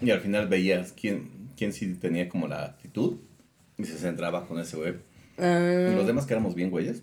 [0.00, 3.18] Y al final veías quién, quién sí tenía como la actitud.
[3.78, 4.94] Y se centraba con ese güey.
[5.38, 7.02] Ah, Y los demás que éramos bien güeyes,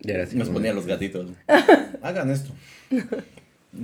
[0.00, 1.28] Y era así nos ponía los gatitos.
[2.02, 2.52] Hagan esto.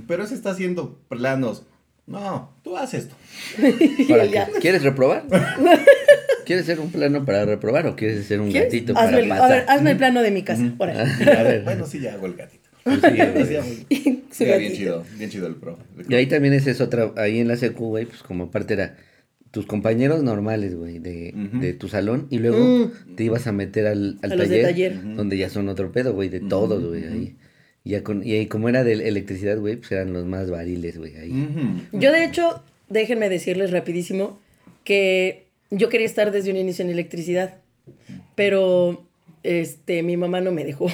[0.07, 1.63] Pero ese está haciendo planos.
[2.07, 3.15] No, tú haz esto.
[4.61, 5.23] ¿Quieres reprobar?
[6.45, 8.71] ¿Quieres hacer un plano para reprobar o quieres hacer un ¿Quieres?
[8.71, 9.49] gatito Hazme para el- a pasar?
[9.49, 10.73] ver, hazme el plano de mi casa.
[10.77, 10.99] órale.
[11.37, 11.63] A ver.
[11.63, 12.69] Bueno, sí, ya hago el gatito.
[12.85, 13.01] Pues
[14.31, 15.77] sí, bien chido, bien chido el pro.
[16.07, 18.95] Y ahí también esa es otra, ahí en la secu, güey, pues como parte era
[19.51, 24.17] tus compañeros normales, güey, de, de tu salón, y luego te ibas a meter al,
[24.21, 24.41] al Mm.
[24.41, 25.15] A taller.
[25.15, 27.35] donde ya son otro pedo, güey, de todos, güey, ahí.
[27.87, 30.97] Y, ya con, y ahí como era de electricidad, güey, pues eran los más variles,
[30.97, 31.31] güey, ahí.
[31.93, 34.39] Yo de hecho, déjenme decirles rapidísimo
[34.83, 37.55] que yo quería estar desde un inicio en electricidad,
[38.35, 39.05] pero
[39.43, 40.87] este mi mamá no me dejó.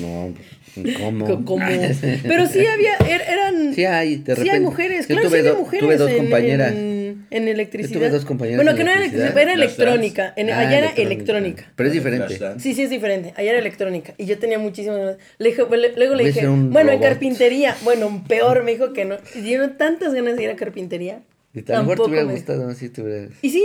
[0.00, 0.34] No,
[0.74, 1.26] pues, ¿cómo?
[2.22, 3.74] Pero sí había, er- eran...
[3.74, 6.10] Sí hay, de sí hay mujeres, Yo claro, tuve sí había do- mujeres tuve dos
[6.10, 6.72] en, compañeras.
[6.72, 7.01] En,
[7.36, 7.92] en electricidad.
[7.94, 9.26] Yo tuve dos compañeras Bueno, en que no era electricidad.
[9.28, 10.32] electricidad, era electrónica.
[10.36, 11.72] En, Ah, allá era electrónica.
[11.76, 12.38] Pero es diferente.
[12.58, 13.32] Sí, sí, es diferente.
[13.36, 14.14] Allá era electrónica.
[14.18, 15.16] Y yo tenía muchísimas ganas.
[15.38, 17.76] Le dije- le- luego le dije, bueno, en carpintería.
[17.82, 19.16] Bueno, peor, me dijo que no.
[19.34, 21.22] Y yo tantas ganas de ir a carpintería.
[21.54, 22.74] Y lo mejor te Tampoco hubiera me- gustado, ¿no?
[22.74, 23.28] Sí, te hubiera...
[23.42, 23.62] Y sí,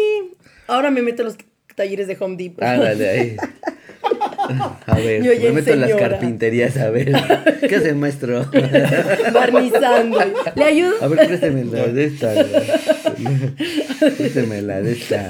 [0.67, 1.35] ahora me meto a los
[1.75, 2.63] talleres de Home Depot.
[2.63, 3.35] Ah, dale, ahí.
[4.85, 7.11] A ver, Yo me meto en las carpinterías, a ver.
[7.67, 8.45] ¿Qué hace, maestro?
[9.33, 10.19] Barnizando.
[10.55, 10.93] Le ayudo.
[11.01, 12.33] A ver, présteme la de esta.
[14.17, 15.29] Présteme la de esta.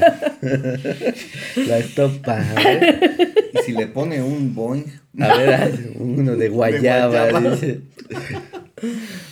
[1.68, 2.40] La estopa.
[2.40, 3.20] A ver,
[3.54, 4.86] Y si le pone un boing.
[5.20, 7.30] a ver haz uno de guayaba.
[7.30, 7.52] guayaba.
[7.52, 7.82] dice.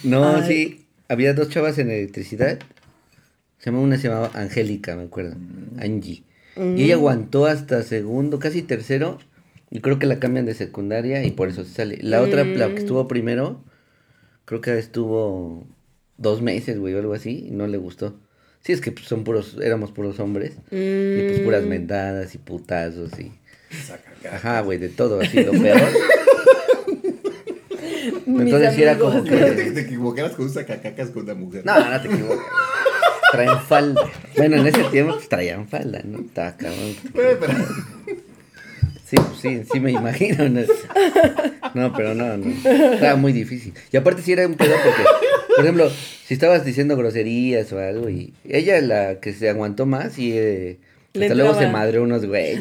[0.03, 0.43] No, Ay.
[0.47, 0.81] sí.
[1.07, 2.57] Había dos chavas en electricidad.
[3.59, 5.36] Se llamaba, una se llamaba Angélica, me acuerdo.
[5.79, 6.23] Angie.
[6.57, 9.19] Y ella aguantó hasta segundo, casi tercero.
[9.76, 11.97] Y creo que la cambian de secundaria y por eso se sale.
[12.01, 13.61] La otra, la que estuvo primero,
[14.45, 15.65] creo que estuvo
[16.17, 18.17] dos meses, güey, o algo así, y no le gustó.
[18.61, 20.53] Sí, es que pues, son puros, éramos puros hombres.
[20.71, 21.67] Y pues puras Mm.
[21.67, 23.34] mentadas y putazos y...
[24.32, 25.82] Ajá, güey, de todo, así, lo peor.
[28.28, 31.65] Entonces sí era como que- que te equivocaras con un sacacacas con una mujer.
[31.65, 32.45] No, no te equivoques.
[33.32, 34.01] Traen falda.
[34.38, 36.19] Bueno, en ese tiempo pues, traían falda, ¿no?
[36.19, 36.95] Estaba cabrón.
[37.13, 37.53] Pero, pero-
[39.06, 40.49] Sí, sí, sí me imagino.
[40.49, 40.62] No,
[41.76, 42.49] No, pero no, no.
[42.93, 43.74] Estaba muy difícil.
[43.91, 45.03] Y aparte sí era un pedo porque,
[45.56, 45.89] por ejemplo,
[46.26, 50.78] si estabas diciendo groserías o algo y ella la que se aguantó más y eh,
[51.14, 52.60] Le hasta luego se madreó unos güeyes.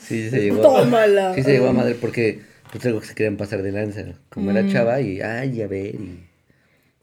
[0.00, 0.62] Sí, se llegó.
[0.62, 1.34] Tómala.
[1.34, 2.40] Sí se llegó a madre porque
[2.70, 4.02] pues luego se querían pasar de lanza.
[4.28, 4.56] Como Mm.
[4.56, 6.20] era chava y ay, a ver y,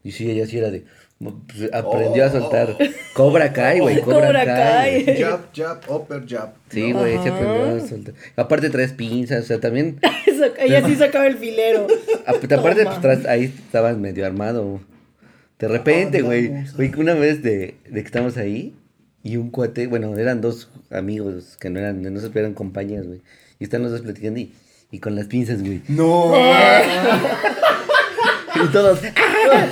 [0.02, 0.84] y sí ella sí era de
[1.32, 2.76] pues, aprendió a soltar
[3.14, 5.04] Cobra Kai, güey, Cobra, Cobra Kai.
[5.04, 5.16] Kai.
[5.22, 6.50] Jab, jab, upper jab.
[6.70, 7.00] Sí, ¿no?
[7.00, 8.14] güey, se aprendió a soltar.
[8.36, 9.98] Aparte traes pinzas, o sea, también
[10.58, 11.86] Ella sí sacaba el filero.
[12.26, 12.62] Aparte, Toma.
[12.62, 14.80] pues, tras- ahí estabas medio armado.
[15.58, 16.52] De repente, Ah, güey.
[16.76, 18.74] Güey, que una vez de, de que estábamos ahí
[19.22, 23.22] y un cuate, bueno, eran dos amigos que no eran, no se eran compañías, güey.
[23.58, 24.52] Y están los dos platicando y,
[24.90, 25.80] y con las pinzas, güey.
[25.88, 26.32] No.
[28.64, 29.66] Y todos, ¡ah!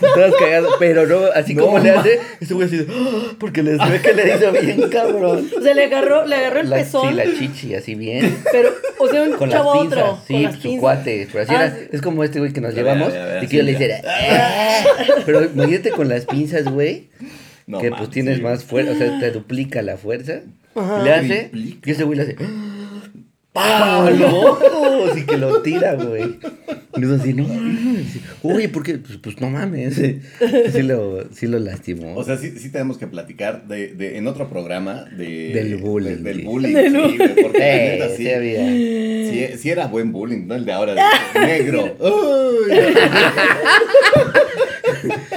[0.14, 3.32] todos cagados, pero no, así No, como le hace, ese güey así, ¡ah!
[3.38, 5.50] porque les ve que le hizo bien cabrón.
[5.58, 7.08] O sea, le agarró, le agarró el La, pezón.
[7.10, 8.38] sí, la chichi, así bien.
[8.52, 10.18] Pero, o sea, un Con las chavo a pinzas, otro.
[10.26, 10.80] sí, con las su pinzas.
[10.80, 11.28] cuate.
[11.32, 11.84] Pero así Ah, era, sí.
[11.92, 13.56] es como este güey que nos A ver, llevamos a ver, a ver, y que
[13.56, 14.00] yo sí, le hiciera.
[14.06, 14.84] "Ah".
[15.26, 17.08] Pero imagínate con las pinzas, güey,
[17.66, 18.42] No que mames, pues tienes sí.
[18.42, 20.40] más fuerza, o sea, te duplica la fuerza.
[20.76, 21.02] Ajá.
[21.02, 21.88] Le hace, Triplica.
[21.88, 22.36] y ese güey le hace.
[23.54, 24.10] ¡Pah!
[24.10, 25.06] ¡Loco!
[25.10, 26.38] Así que lo tira, güey.
[26.96, 27.44] Y nosotros así, no.
[27.44, 28.98] Dice, Oye, ¿por qué?
[28.98, 29.94] Pues, pues no mames.
[29.94, 32.16] Sí lo, sí lo lastimó.
[32.16, 35.52] O sea, sí, sí tenemos que platicar de, de, en otro programa de...
[35.54, 36.16] Del bullying.
[36.16, 38.16] de- del bullying, Del sí, güey, porque eh, neta sí.
[38.24, 38.66] sí había.
[39.52, 40.56] sí, sí era buen bullying, ¿no?
[40.56, 41.96] El de ahora, de negro.
[42.00, 42.74] Uy.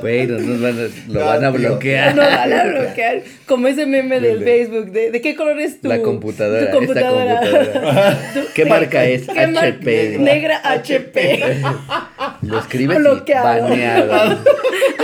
[0.00, 0.82] Bueno, nos van a-
[1.12, 1.60] lo No, van a tío.
[1.60, 2.14] bloquear.
[2.14, 3.22] No van a bloquear.
[3.46, 4.44] Como ese meme del Dele.
[4.44, 4.90] Facebook.
[4.92, 7.34] De, ¿De qué color es tu, La computadora, tu computadora?
[7.40, 8.18] esta computadora.
[8.34, 9.26] Tu- ¿Qué marca es?
[9.28, 10.16] ¿Qué mar- HP.
[10.18, 11.44] Negra HP.
[12.42, 14.12] Lo escribes y baneado.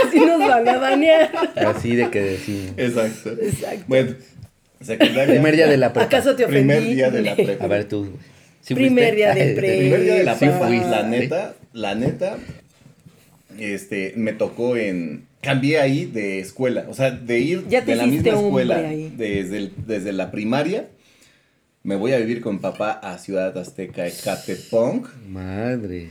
[0.06, 1.30] Así nos van a banear.
[1.56, 2.72] Así de que decimos.
[2.76, 3.30] Exacto.
[3.42, 3.84] Exacto.
[3.86, 4.14] Bueno,
[4.80, 5.26] secundaria.
[5.34, 6.06] Primer día de la prepa.
[6.06, 6.74] ¿Acaso te ofendí?
[6.74, 7.64] Primer día de la prepa.
[7.64, 8.00] A ver tú.
[8.06, 8.36] güey.
[8.60, 9.78] ¿Sí Primer día de prepa.
[9.78, 10.88] Primer día de la Sí prepa, fuiste.
[10.90, 12.36] la neta, la neta,
[13.60, 17.96] este, me tocó en, cambié ahí de escuela, o sea, de ir Ya te de
[17.96, 19.12] la misma escuela, ahí.
[19.16, 20.88] desde, el- desde la primaria,
[21.82, 26.08] me voy a vivir con papá a Ciudad Azteca, Ecatepong, Madre.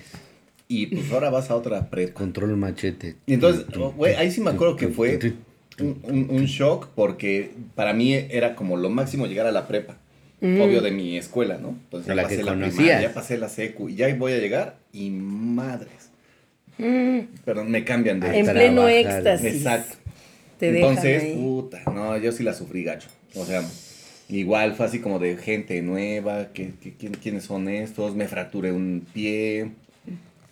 [0.67, 2.13] y pues ahora vas a otra prepa.
[2.13, 3.15] Control machete.
[3.25, 3.65] Y entonces,
[3.97, 5.19] güey, ahí sí me acuerdo que fue
[5.79, 9.97] un, un- un shock porque para mí era como lo máximo llegar a la prepa.
[10.41, 10.61] Mm.
[10.61, 11.69] Obvio de mi escuela, ¿no?
[11.69, 14.37] Entonces ya La que pasé la primaria, ya pasé la secu y ya voy a
[14.37, 16.11] llegar y madres.
[16.77, 18.27] Mm, Perdón, me cambian de...
[18.27, 18.55] En trabajar.
[18.55, 19.53] pleno éxtasis.
[19.55, 19.95] Exacto.
[20.59, 21.33] Te Entonces, ahí.
[21.35, 23.09] puta, no, yo sí la sufrí gacho.
[23.35, 23.61] O sea,
[24.29, 28.71] igual fue así como de gente nueva, que, que- quién- quiénes son estos, me fracturé
[28.71, 29.71] un pie,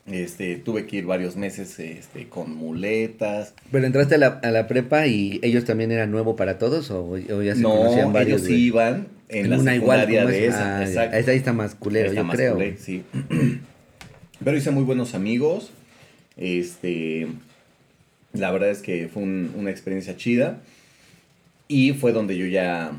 [0.06, 3.54] este, tuve que ir varios meses este, con muletas.
[3.72, 7.12] Pero entraste a la, a la prepa y ellos también eran nuevo para todos o,
[7.12, 8.42] o ya se No, conocían varios.
[8.46, 10.78] ellos iban en, la una igual secundaria como de esa.
[10.80, 11.18] Ah, exacto.
[11.18, 12.54] Esa ahí está más culero, Está yo más creo.
[12.56, 13.04] culé, sí.
[14.44, 15.72] Pero hice muy buenos amigos.
[16.38, 17.28] Este.
[18.34, 20.60] La verdad es que fue un- una experiencia chida.
[21.68, 22.92] Y fue donde yo ya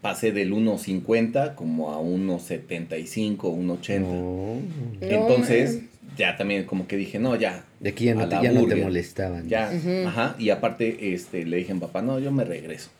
[0.00, 4.00] pasé del 1.50 como a 1.75, 1.80.
[4.00, 4.56] No.
[5.00, 5.80] Entonces,
[6.16, 7.64] ya también como que dije, no, ya.
[7.80, 8.84] De aquí ya no a te, la ya no te burger.
[8.84, 9.48] molestaban.
[9.48, 9.70] Ya,
[10.06, 10.36] ajá.
[10.38, 12.90] Y aparte, este, le dije a mi papá, no, yo me regreso.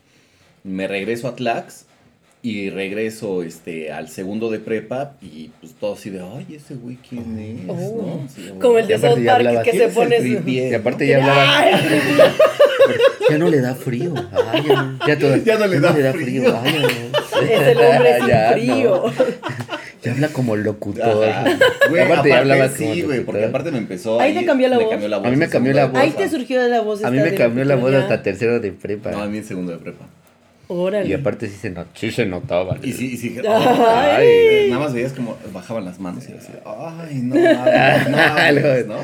[0.63, 1.85] Me regreso a Tlax
[2.41, 6.97] y regreso este, al segundo de prepa y pues todo así de, ay, ese güey,
[6.97, 7.65] ¿quién es?
[7.67, 8.17] Oh.
[8.17, 8.25] ¿No?
[8.25, 11.65] Así, Como el de South Park hablaba, que ¿quién se pone Y aparte ya hablaba.
[13.29, 14.13] Ya no le da frío.
[14.51, 16.59] Ay, ya, no- ya, todo- Ya no le da frío.
[16.63, 17.19] Ay, ya no.
[17.49, 18.53] Es el hombre sin Ya, no.
[18.53, 19.03] frío.
[20.01, 21.05] Ya habla como locutor.
[21.89, 24.67] Güey, aparte, aparte, ya hablabas como sí, güey, porque aparte me empezó Ahí te cambió
[24.69, 24.91] la me voz.
[24.91, 25.27] cambió la voz.
[25.27, 25.99] A mí me cambió la voz.
[25.99, 27.03] Ahí te surgió la voz.
[27.03, 29.11] A mí me cambió la voz hasta tercero de prepa.
[29.11, 30.05] No, a mí en segundo de prepa.
[30.71, 31.09] Órale.
[31.09, 32.77] y aparte sí se, not- sí se notaba.
[32.83, 33.47] Y sí, y sí, Ay.
[33.47, 38.87] ay, nada más veías como bajaban las manos y así, ay, no, mames, no, mames",
[38.87, 38.97] ¿no?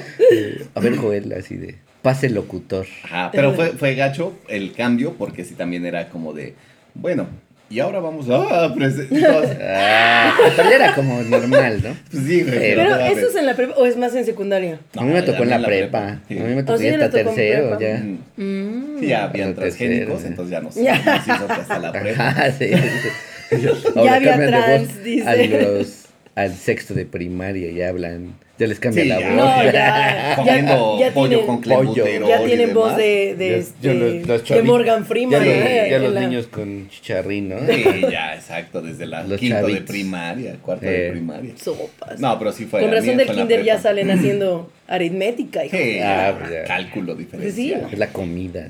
[0.75, 1.75] A ver, Joel, así de.
[2.03, 2.85] Pase locutor.
[3.03, 6.53] Ajá, pero fue, fue gacho el cambio porque sí también era como de,
[6.93, 7.25] bueno,
[7.69, 9.57] y ahora vamos a presentar.
[9.61, 11.95] Ah, pero ya era como normal, ¿no?
[12.11, 12.59] Pues sí, güey.
[12.59, 14.79] Pero Pero eso es en la prepa o es más en secundaria.
[14.97, 16.19] a mí me No, tocó en la prepa.
[16.27, 16.37] sí.
[16.39, 17.97] A mí me ¿O tocó sí hasta tercero, ya.
[17.97, 18.19] Mm.
[18.37, 18.99] Mm.
[18.99, 22.27] Sí, ya habían Hasta transgénicos, tercero, entonces ya nos hizo hasta la prepa.
[22.27, 22.69] Ajá, sí.
[23.95, 25.27] Ya había trans, dice.
[25.29, 26.04] A los,
[26.35, 28.35] al sexto de primaria ya hablan.
[28.57, 29.27] Ya les cambia Sí, la ya.
[29.27, 29.35] voz.
[29.35, 30.33] No, ya.
[30.37, 31.91] Comiendo ya pollo tienen- con pollo.
[32.03, 33.93] clenbuterol Ya tienen voz de, de, este,
[34.25, 34.63] los- los.
[34.63, 35.31] Morgan Freeman.
[35.31, 35.87] Ya, los, ¿eh?
[35.91, 37.57] ya los la- niños con chicharrín, ¿no?
[37.67, 41.11] Sí, ya, exacto, desde la Los quinto de primaria, cuarto de Eh.
[41.11, 41.51] primaria.
[41.61, 42.17] Sopas.
[42.21, 42.79] No, pero sí fue.
[42.79, 45.65] Con razón del kinder ya salen haciendo aritmética.
[45.65, 45.75] hijo.
[45.75, 46.33] Sí, Ah,
[46.65, 47.63] cálculo Pues sí.
[47.71, 47.89] diferencial.
[47.91, 48.69] Es la comida.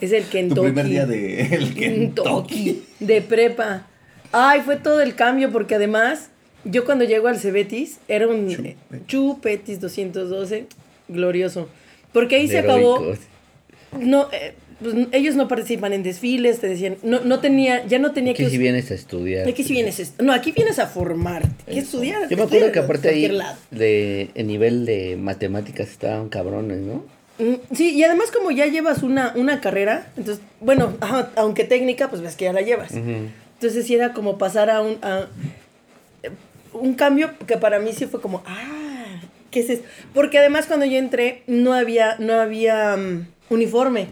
[0.00, 0.54] Es el Kentucky.
[0.60, 1.80] Tu primer día de el Kentucky.
[2.64, 2.82] Kentucky.
[3.00, 3.86] De prepa.
[4.32, 6.30] Ay, fue todo el cambio porque además
[6.64, 8.76] yo cuando llego al Cebetis era un Chupetis.
[9.06, 10.66] Chupetis 212
[11.08, 11.68] glorioso.
[12.12, 13.18] Porque ahí De se acabó heroicos.
[14.00, 18.12] no eh, pues, ellos no participan en desfiles, te decían, no no tenía ya no
[18.12, 19.48] tenía Aquí que si us- vienes a estudiar.
[19.48, 22.28] Aquí sí vienes, est- no, aquí vienes a formarte, que estudiar.
[22.28, 23.56] Yo me acuerdo que aparte ahí, lado.
[23.70, 27.04] de, en nivel de matemáticas estaban cabrones, ¿no?
[27.38, 32.10] Mm, Sí, y además como ya llevas una, una carrera, entonces, bueno, ajá, aunque técnica,
[32.10, 32.92] pues ves que ya la llevas.
[33.62, 35.28] Entonces sí era como pasar a un, a,
[36.72, 39.20] un cambio que para mí sí fue como, ah,
[39.52, 39.86] ¿qué es esto?
[40.12, 44.08] Porque además cuando yo entré no había, no había mm, uniforme.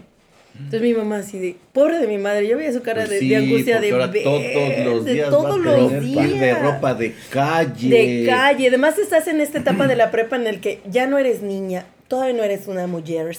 [0.55, 3.19] Entonces mi mamá así de, pobre de mi madre, yo veía su cara Pues de,
[3.19, 6.39] sí, de angustia de ahora ver, todos los de días todos va a los días.
[6.39, 7.89] de ropa de calle.
[7.89, 8.69] De calle.
[8.69, 11.87] Además estás en esta etapa de la prepa en el que ya no eres niña,
[12.07, 13.35] todavía no eres una mujer.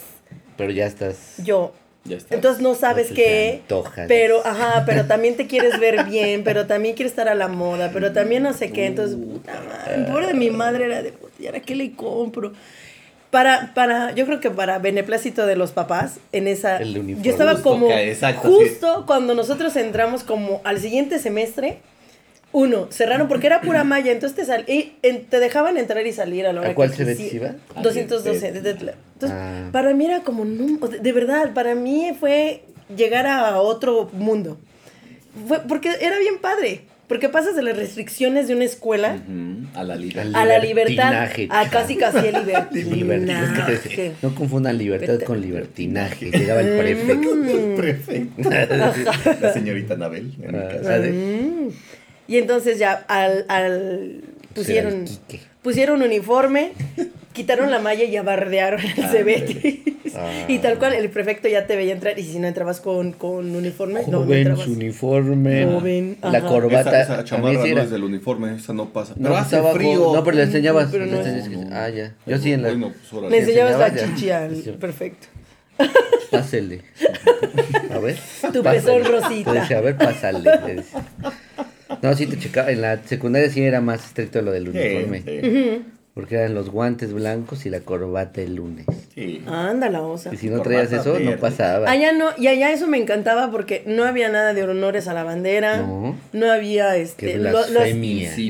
[0.58, 1.36] Pero ya estás.
[1.42, 1.72] Yo.
[2.04, 2.34] Ya está.
[2.34, 3.60] Entonces no sabes qué.
[3.62, 4.06] antoja.
[4.08, 7.90] Pero, ajá, pero también te quieres ver bien, pero también quieres estar a la moda,
[7.92, 8.86] pero también no sé qué.
[8.86, 12.52] Entonces, puta madre, pobre de mi madre era de puta, ¿y ahora qué le compro?
[13.30, 16.76] Para, para, yo creo que para beneplácito de los papás, en esa.
[16.76, 17.22] El uniforme.
[17.24, 17.88] Yo estaba Justo como.
[17.88, 21.78] que- exacto, justo cuando nosotros entramos como al siguiente semestre.
[22.52, 26.12] Uno, cerraron porque era pura malla, entonces te, sal- y, en- te dejaban entrar y
[26.12, 27.54] salir a la hora ¿A cuál que iba?
[27.82, 28.52] 212.
[28.52, 29.68] desde Tla- Entonces, Ah.
[29.72, 32.62] para mí era como, no, de- de verdad, para mí fue
[32.94, 34.58] llegar a otro mundo.
[35.48, 36.82] Fue, porque era bien padre.
[37.08, 39.18] porque pasas de las restricciones de una escuela
[39.74, 39.96] A la a
[40.58, 42.72] libertad, a casi casi el Libertinaje.
[42.78, 43.88] Es que libertinaje.
[43.96, 45.24] te- no confundan libertad Vete.
[45.26, 46.30] con libertinaje.
[46.30, 47.28] Llegaba el prefecto.
[47.36, 47.76] Mm.
[47.76, 48.50] Perfecto.
[49.42, 50.32] La señorita Anabel.
[50.40, 50.70] en mi Ah.
[50.82, 51.14] ¿sabes?
[52.28, 54.22] Y entonces ya al, al
[54.54, 54.92] pusieron,
[55.28, 56.72] el pusieron uniforme,
[57.32, 59.80] quitaron la malla y abardearon el Ah, Cebetis.
[60.14, 60.30] Ah.
[60.46, 63.56] Y tal cual, el prefecto ya te veía entrar y si no entrabas con, con
[63.56, 64.64] uniforme, no, no Joven, entrabas.
[64.64, 65.64] su uniforme.
[65.64, 66.46] Joven, La ajá.
[66.48, 67.00] corbata.
[67.02, 69.14] Esa, esa chamarra no era- es del uniforme, esa no pasa.
[69.16, 70.12] No, Pero hace estaba frío.
[70.14, 70.88] No, pero le enseñabas.
[70.92, 72.14] Pero no le enseñabas- Ah, ya.
[72.26, 72.68] Yo sí en la.
[72.68, 73.30] Bueno, pues.
[73.30, 74.04] Le enseñabas la ya.
[74.06, 75.28] chichi al perfecto.
[76.30, 76.82] Pásele.
[77.90, 78.16] A ver.
[78.52, 78.80] Tu pásale.
[79.00, 79.52] pezón rosita.
[79.54, 80.40] Le decía, a ver, pásale.
[80.40, 81.00] le decía.
[82.02, 82.70] No, sí te checaba.
[82.70, 85.22] En la secundaria sí era más estricto lo del Sí, uniforme.
[85.22, 85.84] sí,
[86.14, 88.84] Porque eran los guantes blancos y la corbata el lunes.
[89.14, 89.42] sí.
[89.46, 90.30] Anda la osa.
[90.32, 91.24] Y si no Corbata traías eso, verde.
[91.24, 91.90] no pasaba.
[91.90, 95.22] Allá no, y allá eso me encantaba porque no había nada de honores a la
[95.24, 95.78] bandera.
[95.78, 96.50] No.
[96.52, 97.26] había este.
[97.26, 97.50] Qué lo-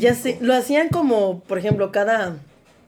[0.01, 2.37] ya sé, lo hacían como, por ejemplo, cada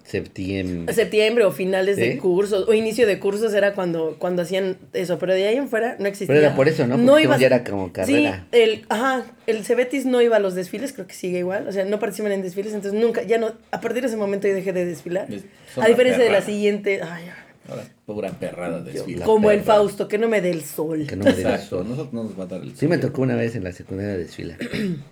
[0.04, 0.92] Septiembre.
[0.94, 2.18] septiembre o finales de ¿Sí?
[2.18, 5.96] cursos o inicio de cursos era cuando, cuando hacían eso, pero de ahí en fuera
[5.98, 6.26] no existía.
[6.34, 6.96] Pero era por eso, ¿no?
[6.96, 8.46] Porque según ya era como carrera.
[8.52, 11.72] Sí, el, ajá, el Cebetis no iba a los desfiles, creo que sigue igual, o
[11.72, 14.54] sea, no participan en desfiles, entonces nunca, ya no, a partir de ese momento yo
[14.54, 15.26] dejé de desfilar.
[15.74, 17.24] Son A diferencia de la siguiente, ay,
[17.66, 19.24] Ahora, pura perrada de desfila.
[19.24, 19.76] como el perra.
[19.76, 21.06] Fausto, que no me dé el sol.
[21.08, 21.88] Que no me dé el sol.
[21.88, 23.06] nosotros no nos va a dar el Sí me sol.
[23.08, 24.58] tocó una vez en la secundaria desfilar.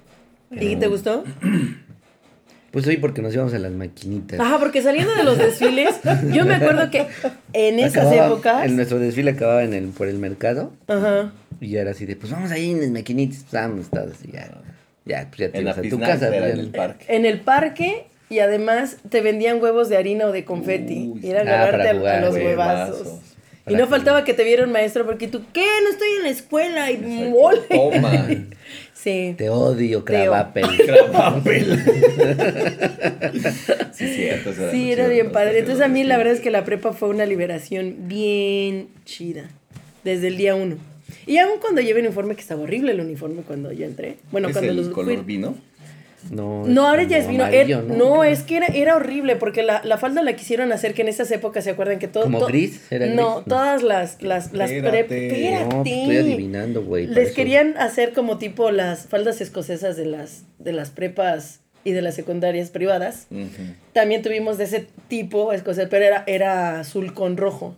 [0.51, 1.24] ¿Y te gustó?
[2.73, 4.41] Pues sí, porque nos íbamos a las maquinitas.
[4.41, 6.01] Ajá, porque saliendo de los desfiles,
[6.33, 7.07] yo me acuerdo que
[7.53, 10.73] en esas Acababa- épocas, En nuestro desfile acababa en el, por el mercado.
[10.89, 13.45] ajá, Y ya era así de, pues vamos ahí en las maquinitas.
[13.49, 14.51] Pues vamos todos y ya.
[15.05, 16.29] Ya, pues ya te En ibas la a tu casa.
[16.29, 17.05] era pues, en el parque.
[17.09, 21.11] en el parque y además te vendían huevos de harina o de confeti.
[21.12, 22.97] Uy, y era ah, agarrarte a, los huevazos.
[23.03, 23.18] huevazos.
[23.68, 25.64] Y no faltaba que te viera un maestro porque tú, ¿qué?
[25.85, 27.31] No estoy en la escuela y Exacto.
[27.31, 27.61] mole.
[27.68, 28.27] Toma.
[29.03, 29.34] Sí.
[29.36, 30.64] Te odio, Cravapel.
[30.86, 31.76] Crapapel.
[33.92, 34.50] sí, cierto.
[34.50, 35.59] eso Sí, era bien padre.
[35.59, 39.50] Entonces a mí la verdad es que la prepa fue una liberación bien chida.
[40.05, 40.76] Desde el día uno.
[41.26, 44.18] Y aún cuando llevé uniforme, que estaba horrible el uniforme cuando yo entré.
[44.30, 45.57] Bueno, ¿Es cuando el los color vino?
[46.31, 47.45] No, No, ahora ya es vino.
[47.45, 47.95] amarillo, Er- ¿no?
[47.97, 51.09] no, es que era, era horrible porque la, la falda la quisieron hacer que en
[51.09, 52.25] esas épocas se acuerdan que todo.
[52.25, 52.81] ¿Como to- gris?
[52.91, 53.16] ¿Era gris?
[53.16, 55.64] No, todas las las las Espérate.
[55.64, 57.07] No, pues, estoy adivinando, güey.
[57.07, 57.35] Les eso.
[57.37, 62.14] querían hacer como tipo las faldas escocesas de las de las prepas y de las
[62.14, 63.27] secundarias privadas.
[63.93, 67.77] También tuvimos de ese tipo escocés, pero era era azul con rojo.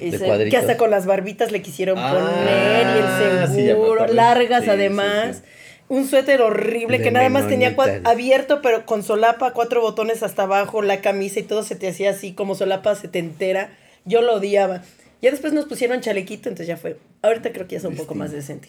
[0.00, 4.64] Y se- que hasta con las barbitas le quisieron Ah, poner y el seguro, largas
[4.64, 5.36] Sí, además.
[5.36, 5.42] sí,
[5.90, 7.74] Un suéter horrible De que nada más tenía
[8.04, 12.10] abierto, pero con solapa, cuatro botones hasta abajo, la camisa y todo se te hacía
[12.10, 13.76] así como solapa setentera.
[14.04, 14.82] Yo lo odiaba.
[15.20, 16.96] Ya después nos pusieron chalequito, entonces ya fue.
[17.22, 18.68] Ahorita creo que ya es un poco más decente.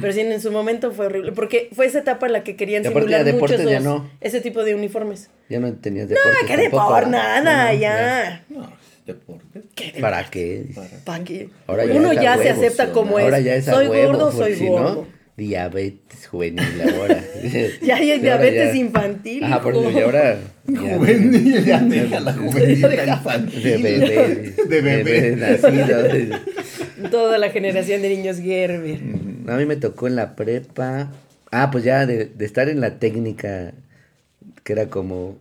[0.00, 1.30] Pero sí, en su momento fue horrible.
[1.30, 4.10] Porque fue esa etapa en la que querían simular de mucho deportes ya esos- no.
[4.20, 5.30] ese tipo de uniformes.
[5.48, 8.44] Ya no tenías No, deportes qué tampoco, deporte, nada, No, ya.
[8.48, 8.72] No,
[9.06, 9.62] deporte.
[9.76, 10.66] ¿Qué ¿Para qué?
[11.04, 11.50] ¿Para qué?
[11.68, 12.92] Ahora Uno ya se acepta ¿no?
[12.94, 13.44] como Ahora es.
[13.44, 14.94] ya es soy huevo, gordo, soy si gordo.
[14.94, 15.06] no,
[15.36, 17.20] diabetes juvenil ahora.
[17.82, 20.38] Ya hay diabetes ya- infantil, Ajá, por eso y ahora.
[20.66, 23.16] ya- Juvenil, ya deja la juvenil Deja.
[23.16, 23.62] infantil.
[23.62, 24.54] De bebé.
[24.68, 25.36] De bebé.
[25.36, 26.40] nacido.
[27.10, 28.98] Toda la generación de niños Gerber.
[29.48, 31.12] A mí me tocó en la prepa.
[31.50, 33.72] Ah, pues ya de, de estar en la técnica,
[34.64, 35.36] que era como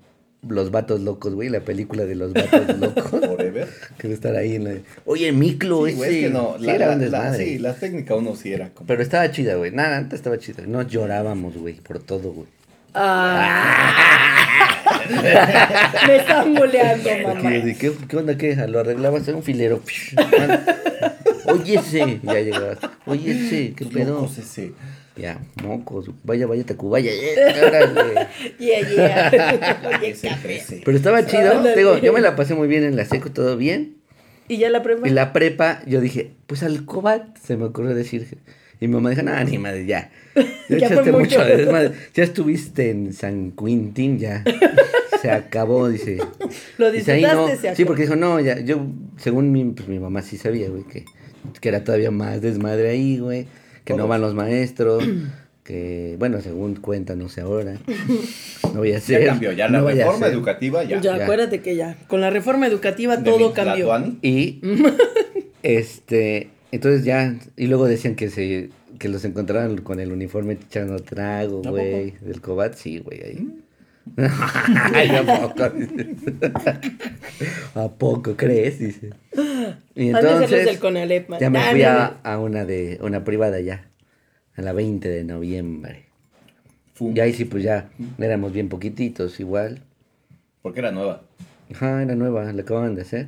[0.48, 3.10] Los Vatos Locos, güey, la película de Los Vatos Locos.
[3.10, 3.68] Forever.
[3.98, 4.74] que de estar ahí en la...
[5.06, 5.98] Oye, Miclo, Sí, ese...
[5.98, 6.56] güey, es que no.
[6.60, 7.46] sí La, era un la- la- desmadre.
[7.46, 8.88] sí, la técnica uno sí era como.
[8.88, 9.72] Pero estaba chida, güey.
[9.72, 10.64] Nada, antes estaba chida.
[10.68, 12.48] No llorábamos, güey, por todo, güey.
[12.96, 14.80] Ah.
[16.08, 17.50] Me están boleando, mamá.
[17.50, 18.38] Aquí, de, ¿Qué, ¿Qué onda?
[18.38, 18.56] ¿Qué?
[18.68, 19.82] Lo arreglabas en un filero.
[21.46, 22.20] Oye, ese.
[22.24, 22.78] Ya llegabas.
[23.06, 23.74] Oye, ese.
[23.76, 24.16] ¿Qué pedo?
[24.22, 24.74] Locos ese.
[25.16, 26.10] Ya, mocos.
[26.24, 27.12] Vaya, vaya, Tacubaya.
[27.68, 28.28] órale.
[28.60, 29.80] Yeah, yeah.
[30.00, 30.44] Oye, Ese cabrón.
[30.44, 30.82] 13.
[30.86, 31.52] Pero estaba chido.
[31.52, 31.76] Ándale.
[31.76, 33.98] Digo, yo me la pasé muy bien en la seco, todo bien.
[34.48, 35.08] Y ya la prueba.
[35.08, 38.38] Y la prepa, yo dije, pues al cobat se me ocurrió decir.
[38.80, 40.10] Y mi mamá dijo, no, ni madre, ya.
[40.70, 41.20] Ya, echaste mucho.
[41.38, 41.92] mucho desmadre.
[42.16, 44.44] Ya estuviste en San Quintín, ya.
[45.22, 46.18] Se acabó, dice.
[46.78, 47.48] Lo Dice, disfrutaste, no.
[47.48, 47.88] se Sí, acabó.
[47.88, 48.86] porque dijo, no, ya, yo,
[49.18, 51.06] según mi, pues, mi mamá sí sabía, güey, que,
[51.62, 53.46] que era todavía más desmadre ahí, güey,
[53.84, 55.04] que no van los maestros,
[55.64, 57.78] que, bueno, según cuenta, no sé ahora,
[58.74, 59.26] no voy a Ya hacer.
[59.26, 60.34] cambió, ya la no reforma ser.
[60.34, 61.00] educativa ya.
[61.02, 61.24] Ya, ya.
[61.24, 61.98] acuérdate que ya.
[62.08, 63.90] Con la reforma educativa De todo cambió.
[64.22, 64.60] Y,
[65.64, 68.70] este, entonces ya, y luego decían que se,
[69.00, 73.48] que los encontraron con el uniforme echando trago, ¿A güey, del cobat, sí, güey, ahí.
[74.94, 75.64] Ay, ¿a poco?
[77.76, 78.80] ¿A poco crees?
[78.80, 79.10] Dice.
[79.96, 81.40] Y entonces, del Conalep, man.
[81.40, 83.86] ya me Ah, fui a, a una de, una privada ya,
[84.56, 86.06] a la 20 de noviembre.
[86.94, 87.16] Fum.
[87.16, 87.90] Y ahí sí, pues ya
[88.20, 89.82] éramos bien poquititos igual.
[90.62, 91.24] Porque era nueva.
[91.74, 93.28] Ajá, era nueva, la acababan de hacer.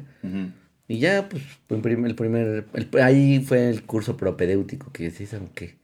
[0.87, 5.25] Y ya, pues, el primer, el primer el- ahí fue el curso propedéutico, que sí,
[5.25, 5.75] ¿saben qué?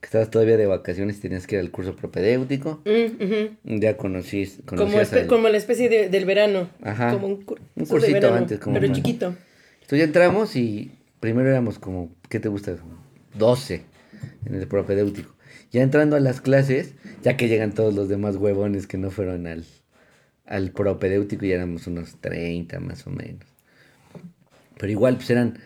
[0.00, 2.82] Que estabas todavía de vacaciones y tenías que ir al curso propedéutico.
[2.86, 3.80] Mm, ujú.
[3.80, 6.70] Ya conocí, Como, al- la especie de- del verano.
[6.82, 7.12] Ajá.
[7.12, 8.96] Como un, cur- Un cursito verano, antes, como Pero más.
[8.96, 9.34] chiquito.
[9.74, 12.76] Entonces ya entramos y primero éramos como, ¿qué te gusta?
[13.34, 13.82] 12
[14.46, 15.34] en el propedéutico.
[15.70, 19.46] Ya entrando a las clases, ya que llegan todos los demás huevones que no fueron
[19.46, 19.64] al,
[20.46, 23.44] al propedéutico, ya éramos unos 30 más o menos.
[24.78, 25.58] Pero igual, pues eran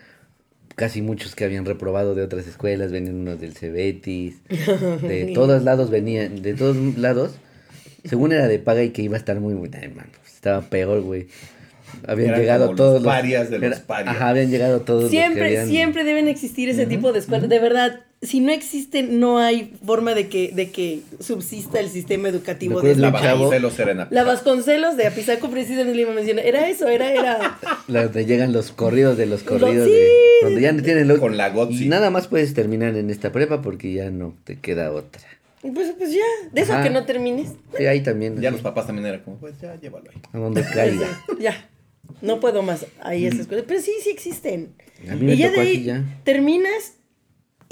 [0.75, 5.89] casi muchos que habían reprobado de otras escuelas, venían unos del Cebetis, de todos lados
[5.89, 7.35] venían, de todos lados.
[8.03, 10.61] Según era de paga y que iba a estar muy, muy, ay, man, pues, estaba
[10.61, 11.27] peor, güey.
[12.07, 14.15] Habían Eran llegado como todos los los parias de los era- parias.
[14.15, 17.49] Ajá, habían llegado todos los que Siempre, habían- siempre deben existir ese tipo de escuelas.
[17.49, 22.29] De verdad, si no existen, no hay forma de que, de que subsista el sistema
[22.29, 26.15] educativo de este La Vasconcelos era en La Vasconcelos de Apizaco precisamente le iba a
[26.15, 26.45] mencionar.
[26.45, 27.59] Era eso, era, era.
[27.87, 29.93] La- donde llegan los corridos de los Lo- corridos sí.
[29.93, 30.09] de
[30.43, 31.85] donde ya no tienen lo- Con la Gotzi.
[31.85, 35.21] y nada más puedes terminar en esta prepa porque ya no te queda otra.
[35.61, 36.19] Pues, pues ya,
[36.51, 36.83] de eso Ajá.
[36.83, 37.49] que no termines.
[37.77, 38.39] Sí, ahí también.
[38.39, 40.17] Ya así, los papás también era como, pues ya llévalo ahí.
[40.33, 41.07] a donde caiga.
[41.39, 41.69] Ya.
[42.21, 43.65] No puedo más ahí esas cosas.
[43.67, 44.73] Pero sí, sí existen.
[45.09, 46.03] A mí me y ya tocó de ahí ya.
[46.23, 46.93] terminas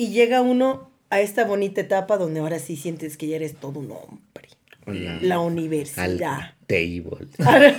[0.04, 3.80] y llega uno a esta bonita etapa donde ahora sí sientes que ya eres todo
[3.80, 4.48] un hombre.
[4.86, 5.18] Hola.
[5.22, 6.54] La Al universidad.
[6.68, 7.28] table.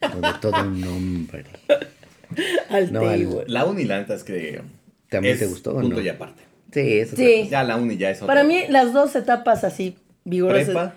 [0.00, 1.44] donde todo un hombre.
[2.68, 3.44] Al No, al- table.
[3.46, 4.60] La uni, la neta es que.
[5.08, 6.02] ¿También es te gustó o Punto no?
[6.02, 6.42] y aparte.
[6.72, 7.16] Sí, eso.
[7.16, 7.48] Sí.
[7.50, 8.26] Ya la uni ya es otra.
[8.28, 10.66] Para mí, las dos etapas así, vigorosas.
[10.66, 10.94] Prepa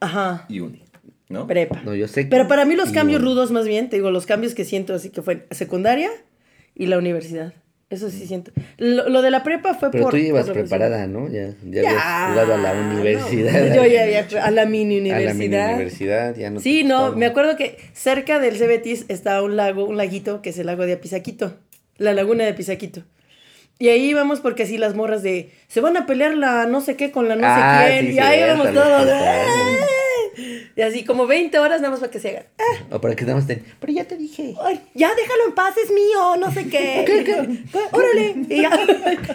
[0.00, 0.44] Ajá.
[0.48, 0.82] y uni.
[1.28, 1.46] ¿No?
[1.46, 1.80] Prepa.
[1.82, 2.26] No, yo sé.
[2.26, 5.10] Pero para mí los cambios rudos más bien, te digo, los cambios que siento así
[5.10, 6.10] que fue secundaria
[6.74, 7.52] y la universidad.
[7.88, 8.50] Eso sí siento.
[8.78, 10.10] Lo, lo de la prepa fue Pero por...
[10.12, 11.28] tú ibas por la preparada, ¿no?
[11.28, 13.74] Ya, ya, Ya, habías jugado a la no, universidad.
[13.74, 15.28] yo ya había a la mini A universidad.
[15.28, 19.40] la mini universidad, ya no te Sí, no, me acuerdo que cerca del Cebetis está
[19.42, 21.54] un lago, un laguito, que es el lago de Apizaquito,
[21.98, 23.04] la laguna de Apizaquito.
[23.78, 26.96] Y ahí íbamos porque así las morras de, se van a pelear la no sé
[26.96, 28.06] qué con la no Ah, sé quién.
[28.08, 29.06] sí, y ahí íbamos todos.
[30.76, 32.44] Y así como 20 horas nada más para que se hagan.
[32.58, 33.62] "Ah, O para que nada más te...
[33.80, 34.54] Pero ya te dije.
[34.62, 37.04] ay, ya déjalo en paz, es mío, no sé qué.
[37.92, 38.34] Órale.
[38.48, 38.70] Y ya,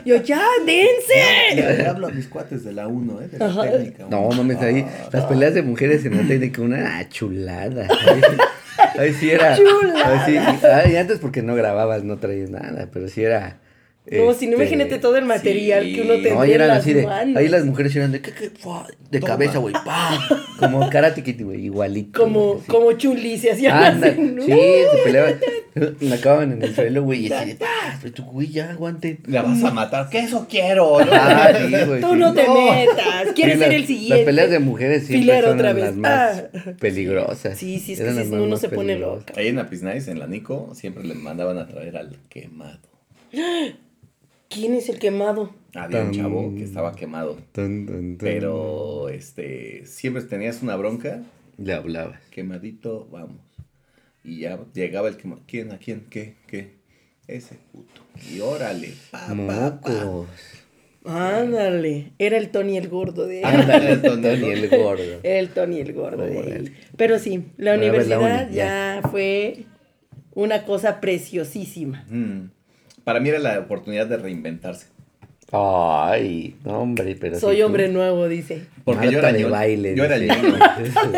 [0.05, 1.55] yo, ya, dense.
[1.55, 3.27] Le hablo a mis cuates de la 1, ¿eh?
[3.27, 3.61] De la Ajá.
[3.71, 4.05] técnica.
[4.09, 7.87] No, mames, ahí Ah, las peleas de mujeres en la técnica, una ah, chulada.
[7.89, 8.21] Ahí,
[8.99, 9.55] ahí sí era.
[9.57, 10.25] Chulada.
[10.25, 13.59] ahí sí- ay, antes porque no grababas, no traías nada, pero sí era.
[14.03, 15.93] No, si no este, imagínate todo el material sí.
[15.93, 17.05] que uno tendría No, en eran las así de.
[17.05, 17.37] manos.
[17.37, 18.19] Ahí las mujeres eran de.
[18.21, 18.87] ¿qué, qué, fua?
[19.11, 19.33] de Toma.
[19.33, 19.73] cabeza, güey.
[19.73, 20.19] pa.
[20.59, 21.65] Como karate kid, güey.
[21.65, 22.19] Igualito.
[22.23, 22.67] Como, así.
[22.67, 25.35] como chuli se hacían Anda, así, sí, se peleaban.
[26.01, 27.27] La acababan en el suelo, güey.
[27.27, 27.55] Y así de.
[27.55, 27.99] ¡pah!
[28.01, 29.19] Pero tú, güey, ya aguanten.
[29.27, 30.09] La vas a matar.
[30.09, 30.99] Que eso quiero.
[31.05, 31.11] ¿no?
[31.13, 32.01] Ah, sí, güey.
[32.01, 32.17] Tú sí.
[32.19, 32.71] no te No.
[32.71, 34.15] metas, quieres Sí, ser las- el siguiente.
[34.17, 35.83] Las peleas de mujeres siempre Filero son otra vez.
[35.85, 36.71] las más Ah.
[36.79, 37.57] peligrosas.
[37.57, 39.33] Sí, sí, es que Eran las si uno se pone loca.
[39.37, 42.79] Ahí en Apisnais, en la Nico, siempre le mandaban a traer al quemado.
[44.53, 45.53] ¿Quién es el quemado?
[45.73, 47.37] Había un Tan- chavo que estaba quemado.
[48.19, 51.21] Pero, este, siempre tenías una bronca.
[51.57, 52.19] Le hablabas.
[52.31, 53.37] Quemadito, vamos.
[54.23, 55.41] Y ya llegaba el quemado.
[55.47, 55.71] ¿Quién?
[55.71, 56.05] ¿A quién?
[56.09, 56.35] ¿Qué?
[56.47, 56.75] ¿Qué?
[57.27, 58.01] Ese puto.
[58.29, 58.93] Y órale.
[59.11, 60.25] Pa, pa, pa.
[61.05, 62.11] Ándale.
[62.19, 65.19] Era el Tony el gordo de Ándale, Tony Tony el gordo.
[65.23, 66.75] El Tony el gordo de ahí.
[66.97, 69.65] Pero sí, la universidad uni, ya fue
[70.33, 72.05] una cosa preciosísima.
[72.09, 72.51] Mm.
[73.03, 74.87] Para mí era la oportunidad de reinventarse.
[75.53, 77.37] Ay, no, hombre, pero.
[77.39, 78.61] Soy si tú- hombre nuevo, dice.
[78.85, 79.95] Porque yo era de baile.
[79.95, 80.57] Yo era ñoño.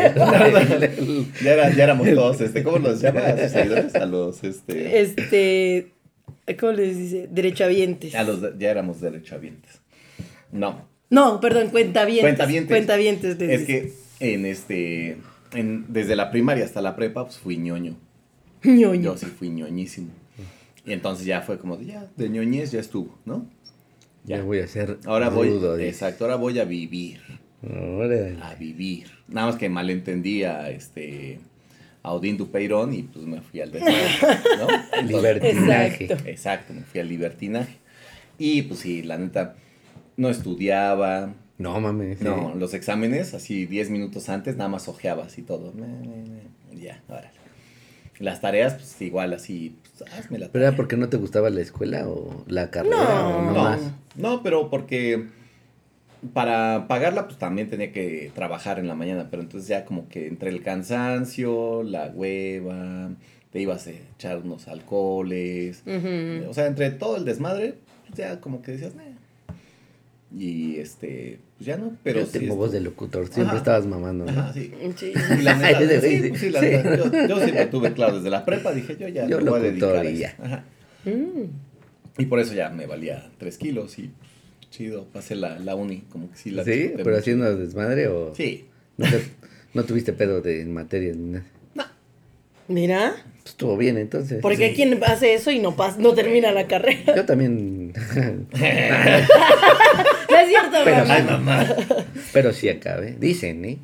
[1.42, 3.94] ya, era- ya éramos todos, este, ¿cómo los llaman a sus seguidores?
[3.94, 5.92] A los, este, Este,
[6.58, 7.28] ¿cómo les dice?
[7.30, 8.14] Derechavientes.
[8.14, 9.80] a los, ya éramos derechohabientes.
[10.52, 12.22] No, No, perdón, cuentavientes.
[12.24, 12.68] cuentavientes.
[12.76, 13.38] Cuentavientes.
[13.38, 13.92] les Es dice.
[14.18, 15.16] que en este,
[15.52, 17.94] en, desde la primaria hasta la prepa, pues fui ñoño.
[18.64, 19.12] Ñoño.
[19.12, 20.08] Yo sí fui ñoñísimo.
[20.84, 23.46] Y entonces ya fue como, de, ya, de ñoñez ya estuvo, ¿no?
[24.24, 24.98] Ya voy a ser.
[25.06, 25.48] Ahora voy,
[25.80, 27.20] exacto, ahora voy a vivir,
[27.62, 28.36] Órale.
[28.42, 29.08] a vivir.
[29.28, 31.40] Nada más que malentendía, este,
[32.02, 34.08] a Odín Dupeirón y pues me fui al desmadre,
[34.58, 34.66] ¿no?
[34.98, 36.04] Entonces- Libertinaje.
[36.04, 36.28] Exacto.
[36.28, 37.76] Exacto, me fui al libertinaje.
[38.38, 39.56] Y pues sí, la neta,
[40.16, 41.32] no estudiaba.
[41.58, 42.18] No mames.
[42.18, 42.24] sí.
[42.24, 45.72] No, los exámenes, así 10 minutos antes, nada más ojeabas y todo.
[46.74, 47.30] Ya, órale.
[48.18, 52.08] Las tareas, pues igual, así, hazme la ¿Pero era porque no te gustaba la escuela
[52.08, 53.80] o la carrera No, o no, no, más?
[54.16, 55.26] no, pero porque
[56.32, 59.28] para pagarla, pues también tenía que trabajar en la mañana.
[59.30, 63.10] Pero entonces ya como que entre el cansancio, la hueva,
[63.52, 65.82] te ibas a echar unos alcoholes.
[66.48, 67.74] O sea, entre todo el desmadre,
[68.06, 69.02] pues, ya como que decías, "Nah".
[70.36, 72.32] Y este, pues ya no, pero Yo sí.
[72.32, 73.56] tengo este- voz de locutor, siempre Ajá.
[73.58, 74.24] estabas mamando.
[74.24, 74.30] ¿no?
[74.32, 74.72] Ajá, sí.
[74.96, 75.12] Sí.
[75.38, 76.66] Y la neta, sí, pues sí, la sí.
[76.66, 79.60] neta, yo, yo siempre tuve claro desde la prepa, dije yo ya Yo me voy
[79.60, 80.20] a dedicar a y eso.
[80.22, 80.36] ya.
[80.44, 80.64] Ajá.
[81.04, 81.50] Mm.
[82.18, 84.10] Y por eso ya me valía 3 kilos y
[84.70, 86.90] chido, pasé la, la uni, como que sí la ¿Sí?
[86.96, 87.18] ¿Pero mucho.
[87.18, 88.34] haciendo desmadre o...?
[88.34, 88.64] Sí.
[88.96, 89.22] No, te-
[89.74, 91.44] no tuviste pedo de materia ni nada.
[92.66, 93.12] Mira,
[93.42, 94.38] Pues estuvo bien entonces.
[94.40, 94.76] porque hay Sí.
[94.76, 97.14] quien hace eso y no pasa, no termina la carrera.
[97.14, 97.92] Yo también...
[100.34, 101.14] No es cierto, Pero, mamá.
[101.14, 101.66] Ay, mamá.
[102.32, 103.16] pero sí acabé.
[103.18, 103.78] Dicen, ¿eh?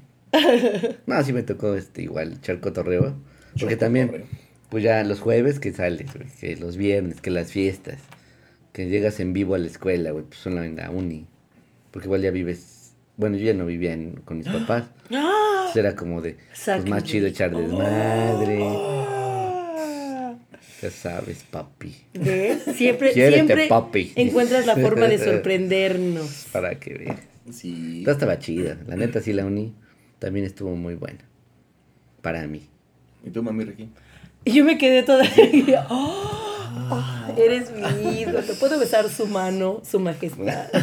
[1.06, 3.14] No, sí me tocó este igual echar cotorreo.
[3.58, 4.24] Porque también,
[4.68, 7.98] pues ya los jueves que sales, güey, que los viernes, que las fiestas,
[8.72, 11.26] que llegas en vivo a la escuela, güey, pues son en la uni.
[11.90, 12.92] Porque igual ya vives...
[13.16, 14.84] Bueno, yo ya no vivía en- con mis papás.
[15.12, 15.56] ¡Ah!
[15.66, 16.90] Entonces era como de, pues Sáquenme.
[16.90, 18.58] más chido echar desmadre.
[20.80, 20.82] Ah.
[20.82, 21.94] Ya sabes, papi.
[22.14, 22.62] ¿Ves?
[22.76, 24.12] Siempre, Quiérete, siempre papi.
[24.16, 26.46] encuentras la forma de sorprendernos.
[26.52, 27.20] Para que veas.
[27.52, 28.02] Sí.
[28.04, 28.78] Todo estaba chida.
[28.86, 29.74] La neta, sí, la uni
[30.18, 31.20] también estuvo muy buena.
[32.22, 32.62] Para mí.
[33.24, 33.88] ¿Y tú, mami Ricky?
[34.44, 35.24] Y yo me quedé toda.
[35.90, 36.36] ¡Oh!
[37.36, 38.40] eres mi ídolo.
[38.58, 40.78] ¿Puedo besar su mano, su majestad, su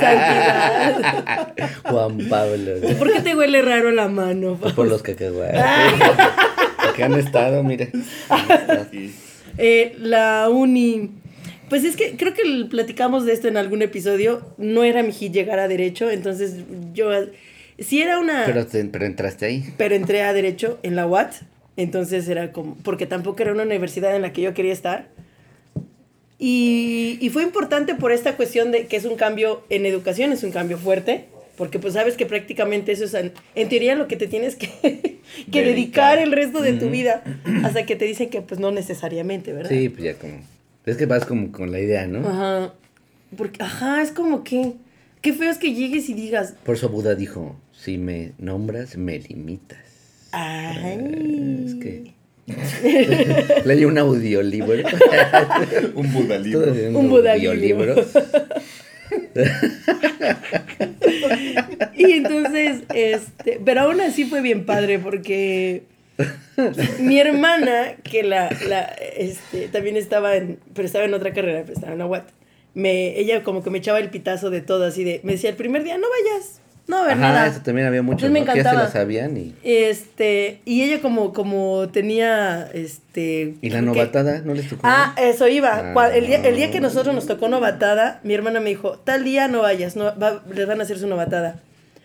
[0.00, 1.52] santidad?
[1.84, 2.72] Juan Pablo.
[2.82, 2.88] ¿no?
[2.98, 4.56] ¿Por qué te huele raro la mano?
[4.56, 5.62] Por los cacahuates.
[6.96, 7.88] que han estado, mira.
[8.90, 9.14] Sí.
[9.58, 11.10] Eh, la uni.
[11.68, 14.42] Pues es que creo que platicamos de esto en algún episodio.
[14.58, 16.56] No era mi hit llegar a derecho, entonces
[16.92, 17.10] yo.
[17.78, 18.44] Sí era una.
[18.46, 19.64] Pero, te- pero entraste ahí.
[19.78, 21.32] pero entré a derecho en la UAT,
[21.76, 25.08] entonces era como, porque tampoco era una universidad en la que yo quería estar.
[26.38, 30.42] Y, y fue importante por esta cuestión de que es un cambio en educación, es
[30.42, 31.26] un cambio fuerte,
[31.56, 34.68] porque pues sabes que prácticamente eso es, en, en teoría, lo que te tienes que,
[35.50, 36.18] que dedicar Dedicar.
[36.18, 37.22] el resto de tu vida,
[37.64, 39.70] hasta que te dicen que pues no necesariamente, ¿verdad?
[39.70, 40.40] Sí, pues ya como.
[40.86, 42.26] Es que vas como con la idea, ¿no?
[42.28, 42.74] Ajá.
[43.36, 44.72] Porque, ajá, es como que,
[45.20, 49.18] qué feo es que llegues y digas, Por eso Buda dijo: si me nombras, me
[49.18, 49.78] limitas.
[50.32, 51.64] ay.
[51.66, 52.12] Es que.
[53.64, 54.72] Leí un audiolibro.
[55.94, 56.72] Un budalibro.
[56.98, 57.94] Un budalibro.
[61.94, 65.82] Y entonces, este, pero aún así fue bien padre porque
[67.00, 68.82] mi hermana, que la, la,
[69.16, 72.28] este, también estaba en, pero estaba en otra carrera, pero estaba en la UAT,
[72.74, 75.56] me, ella como que me echaba el pitazo de todo, así de, me decía, el
[75.56, 77.46] primer día, no vayas, no haber Ajá, nada.
[77.46, 78.52] eso también había muchos, Entonces me ¿no?
[78.52, 78.84] Que ya se encantaba.
[78.88, 79.54] la sabían y...
[79.62, 83.54] Este, y ella como, como tenía, este...
[83.60, 84.40] ¿Y la que- novatada?
[84.44, 84.80] ¿No les tocó?
[84.84, 85.92] Ah, eso iba.
[85.96, 86.08] Ah.
[86.14, 89.48] El, día, el día que nosotros nos tocó novatada, mi hermana me dijo, tal día
[89.48, 91.60] no vayas, no, va- les van a hacer su novatada.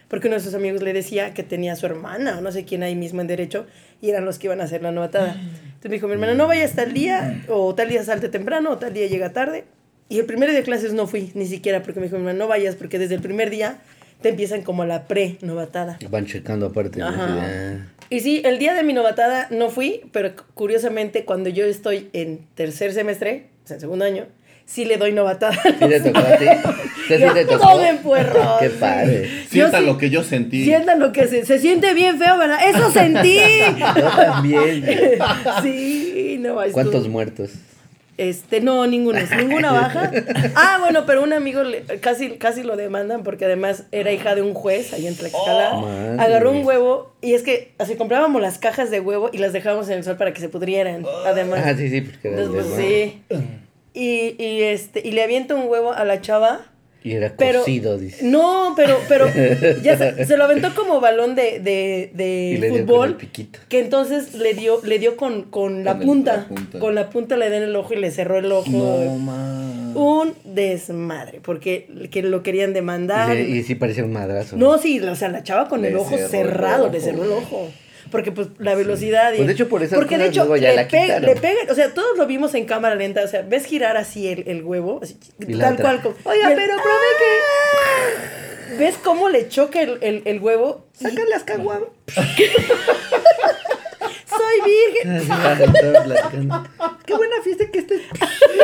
[0.07, 2.63] Porque uno de sus amigos le decía que tenía a su hermana o no sé
[2.63, 3.65] quién ahí mismo en derecho
[4.01, 5.33] y eran los que iban a hacer la novatada.
[5.33, 8.77] Entonces me dijo, mi hermana, no vayas tal día o tal día salte temprano o
[8.77, 9.65] tal día llega tarde.
[10.07, 12.39] Y el primer día de clases no fui, ni siquiera, porque me dijo, mi hermana,
[12.39, 13.79] no vayas porque desde el primer día
[14.21, 15.99] te empiezan como la pre-novatada.
[16.09, 17.01] Van checando aparte.
[17.03, 17.85] ah.
[18.09, 22.09] Y sí, el día de mi novatada no fui, pero cu- curiosamente cuando yo estoy
[22.13, 24.25] en tercer semestre, o sea, en segundo año,
[24.65, 25.53] sí le doy novatada.
[25.61, 26.45] ¿Sí te tocó a ti?
[27.09, 27.59] ¿Sí, te tocó?
[27.67, 29.29] todo en puerro, Qué padre.
[29.49, 30.63] Sienta Yo sí- lo que yo sentí.
[30.63, 32.59] Sientan lo que se, se siente bien feo, ¿verdad?
[32.67, 33.39] ¡Eso sentí!
[33.97, 34.85] Yo también.
[35.61, 37.51] sí, no, ¿Cuántos muertos?
[38.17, 40.11] Este, no, ninguno, ninguna baja.
[40.55, 44.41] Ah, bueno, pero un amigo le- casi, casi lo demandan porque además era hija de
[44.41, 45.71] un juez ahí en Tlaxcala.
[45.75, 45.87] Oh.
[46.19, 49.87] Agarró un huevo y es que así comprábamos las cajas de huevo y las dejábamos
[49.89, 51.05] en el sol para que se pudrieran.
[51.27, 51.61] Además.
[51.63, 53.21] Ah, sí, sí, porque de- sí.
[53.93, 56.61] Y, y, este, y le avienta un huevo a la chava.
[57.03, 58.25] Y era Pero, cocido, dice.
[58.25, 59.27] No, pero, pero
[59.83, 63.07] ya se, se lo aventó como balón de, de, de Y le dio con fútbol.
[63.09, 63.59] el piquito.
[63.69, 66.35] Que entonces le dio, le dio con, con la Con el- punta.
[66.37, 66.79] la punta.
[66.79, 68.69] Con la punta le dio en el ojo y le cerró el ojo.
[68.69, 69.97] No.
[69.99, 73.29] Un desmadre, porque que lo querían Y, demandar.
[73.35, 74.57] le- y sí parecía un madrazo.
[74.57, 77.31] No, sí, o sea, la chava con Le el ojo el cerrado, le cerró el
[77.31, 77.69] ojo.
[78.11, 79.37] Porque pues la velocidad y...
[79.37, 81.69] Pues, de hecho, por esas Porque de hecho luego ya le, la pe- le pegan,
[81.69, 84.63] o sea, todos lo vimos en cámara lenta, o sea, ves girar así el, el
[84.63, 85.17] huevo, así,
[85.59, 86.01] tal otra, cual.
[86.01, 86.81] como- "Oiga, y el- pero ¡Ah!
[88.77, 90.85] ¿Ves cómo le choca el, el, el huevo?
[90.99, 91.89] Y- Saca las caguamas.
[94.27, 95.27] Soy virgen.
[97.05, 98.01] Qué buena fiesta que estés.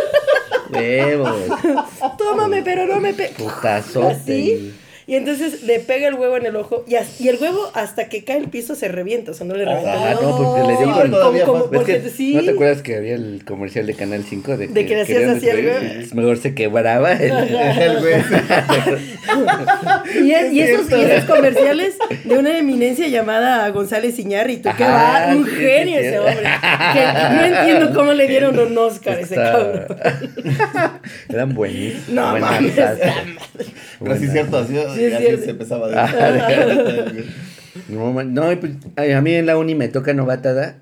[0.71, 1.35] Huevos.
[2.17, 3.33] Tómame, pero no me pe...
[3.37, 4.07] Putazote.
[4.11, 4.73] Así.
[5.05, 6.95] Y entonces le pega el huevo en el ojo y,
[7.27, 10.11] el huevo hasta que cae el piso se revienta, o sea, no le revienta.
[10.11, 12.35] Ah, no, porque le Sí, dio todavía como- más- ¿Ves porque que- sí.
[12.35, 15.01] ¿No te acuerdas que había el comercial de Canal 5 de que, De que le
[15.01, 15.59] hacías así al.
[15.59, 17.11] Es Mejor se quebraba.
[17.13, 17.31] el-
[17.83, 18.13] El güey.
[20.23, 24.83] Y, es- y Es esos, y esos comerciales de una eminencia llamada González Iñárritu, que
[24.83, 26.05] va, un genio sí.
[26.05, 26.43] ese hombre.
[26.93, 29.85] Que no entiendo cómo le dieron un Oscar a ese cabrón.
[31.29, 32.09] Eran buenísimos.
[32.09, 32.73] No mames.
[33.99, 35.43] Pero sí es cierto, así, Sí, es así cierto.
[35.45, 37.25] se empezaba Ah, a decir.
[37.89, 40.77] No, man, no, y pues, a mí en la uni me toca novatada.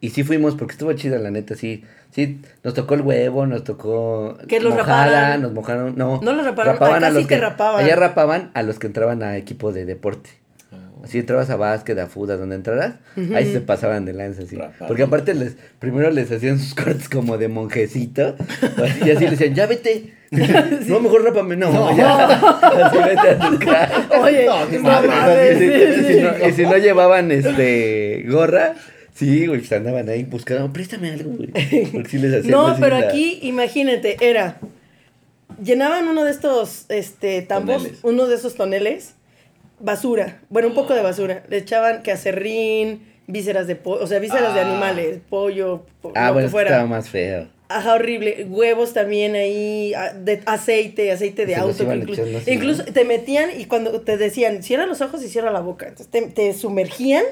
[0.00, 1.84] Y sí fuimos porque estuvo chida, la neta, sí.
[2.10, 6.20] Sí, nos tocó el huevo, nos tocó Que los mojada, nos mojaron, no.
[6.22, 7.84] No los raparon, acá sí te rapaban.
[7.84, 10.28] Allá rapaban a los que entraban a equipo de deporte.
[10.72, 11.04] Oh.
[11.04, 12.96] Así entrabas a básquet, a fútbol, donde entraras,
[13.34, 14.56] ahí se pasaban de lanza, así.
[14.56, 14.88] Rapaban.
[14.88, 19.38] Porque aparte les, primero les hacían sus cortes como de monjecito, así, y así les
[19.38, 20.14] decían, ya vete.
[20.88, 22.24] No, mejor rápame, no, ya.
[22.86, 24.08] Así vete a tu casa.
[24.22, 26.20] Oye, No, no mames, mames, Y si, sí, sí.
[26.20, 28.74] no, y si no llevaban este gorra,
[29.14, 31.50] sí, güey, pues andaban ahí buscando, préstame algo, güey.
[31.92, 34.56] Porque les hacían No, pero la- aquí, imagínate, era.
[35.62, 37.98] Llenaban uno de estos este, tambos, Toneles.
[38.02, 39.14] uno de esos toneles,
[39.80, 40.40] basura.
[40.48, 41.44] Bueno, un poco de basura.
[41.50, 44.68] Le echaban que acerrín, vísceras de pollo, o sea, vísceras de Ah.
[44.70, 46.70] animales, pollo, po- Ah, lo bueno, que fuera.
[46.70, 47.48] estaba más feo.
[47.76, 48.46] Ajá, horrible.
[48.48, 51.86] Huevos también ahí, de aceite, aceite de Se auto.
[52.44, 55.88] que incluso, te metían y cuando te decían, cierra los ojos y cierra la boca.
[55.88, 57.24] Entonces te, te sumergían,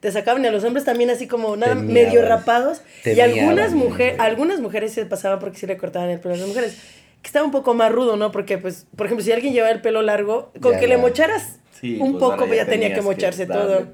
[0.00, 2.82] te sacaban y a los hombres también así como nada medio rapados.
[3.04, 3.72] Y algunas
[4.18, 6.76] algunas mujeres se pasaban porque sí le cortaban el pelo a las mujeres.
[7.22, 8.30] Que estaba un poco más rudo, ¿no?
[8.30, 11.58] Porque, pues, por ejemplo, si alguien llevaba el pelo largo, con Ya, que le mocharas
[11.80, 13.86] Sí, un pues, poco, pues ya tenía que mocharse todo.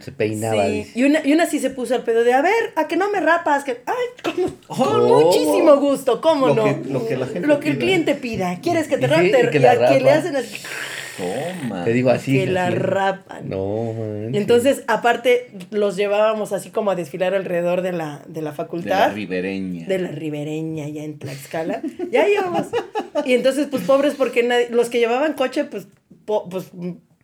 [0.00, 0.64] Se peinaba.
[0.66, 2.96] Sí, y una, y una sí se puso al pedo de, a ver, a que
[2.96, 4.34] no me rapas, que, ay, con,
[4.66, 5.20] con Oh.
[5.24, 6.64] muchísimo gusto, ¿cómo Lo no?
[6.64, 7.84] que- lo que la gente Lo que el pida.
[7.84, 10.56] cliente pida, ¿quieres que te sí, y que y la a que le hacen así,
[11.16, 11.82] Toma.
[11.84, 12.38] Te digo así.
[12.38, 13.48] que la rapan.
[13.48, 14.34] No, man.
[14.34, 18.42] Y entonces, aparte, los llevábamos así como a desfilar alrededor de la, de la De
[18.42, 19.14] la facultad.
[19.14, 19.86] ribereña.
[19.86, 21.80] de la ribereña, ya en Tlaxcala.
[22.12, 22.66] Ya íbamos.
[23.24, 25.88] Y entonces, pues pobres, porque nadie- los que llevaban coche, pues,
[26.26, 26.66] po- pues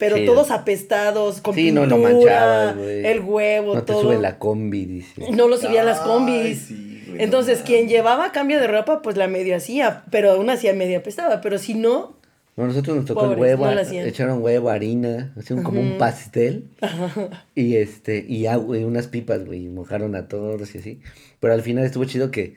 [0.02, 0.26] pero Sí.
[0.26, 3.06] todos apestados, con Sí, no pintura, lo manchabas, güey.
[3.06, 4.02] el huevo, No te todo.
[4.02, 5.30] sube la combi, dice.
[5.30, 6.58] No lo subía a las Ay, combis.
[6.62, 10.50] sí, güey, Entonces, no quien llevaba cambio de ropa, pues la medio hacía, pero aún
[10.50, 11.40] hacía media apestaba.
[11.40, 12.16] Pero si no,
[12.56, 16.68] No, nosotros nos tocó el huevo, no echaron huevo, harina, hacían como un pastel.
[17.54, 21.00] Y este, y agua, y unas pipas, güey, y mojaron a todos y así.
[21.38, 22.56] Pero al final estuvo chido que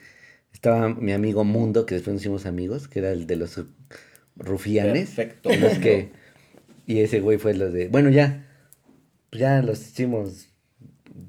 [0.51, 3.59] estaba mi amigo Mundo, que después nos hicimos amigos, que era el de los
[4.37, 5.11] rufianes.
[5.11, 5.49] Perfecto.
[5.59, 6.09] Los que,
[6.88, 8.45] y ese güey fue los de, bueno, ya,
[9.29, 10.47] pues ya los hicimos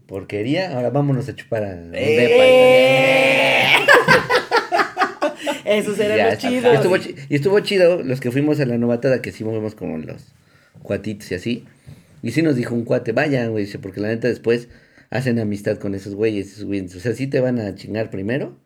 [0.06, 3.76] porquería, ahora vámonos a chupar a un ¡Eh!
[5.64, 6.74] esos eran Ya, los y chidos.
[6.74, 10.32] estuvo, y estuvo chido los que fuimos a la novatada, que sí movemos como los
[10.82, 11.64] cuatitos y así.
[12.22, 14.68] Y sí nos dijo un cuate, vayan, güey, porque la neta después
[15.10, 16.94] hacen amistad con esos güeyes, esos güeyes.
[16.96, 18.56] O sea, sí te van a chingar primero,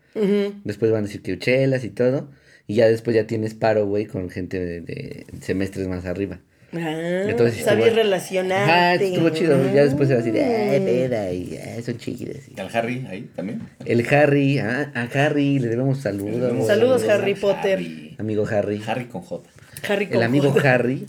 [0.64, 2.30] después van a decir que chelas y todo,
[2.66, 6.41] y ya después ya tienes paro, güey, con gente de, de semestres más arriba.
[6.73, 8.73] Ah, Entonces sí sabías estuvo- relacionarte.
[8.73, 9.75] Ajá, estuvo chido.
[9.75, 10.85] Ya después era así de, ay, Mm.
[10.85, 12.49] peda, y ah, son chiquitas.
[12.49, 13.62] y- ¿Al Harry ahí también?
[13.85, 16.66] El Harry, ah, a Harry, le debemos saludos.
[16.66, 17.79] Saludos, Harry Potter.
[17.79, 18.14] Harry.
[18.18, 18.83] Amigo Harry.
[18.87, 19.49] Harry con J.
[19.89, 20.75] Harry El con amigo J.
[20.75, 21.07] Harry,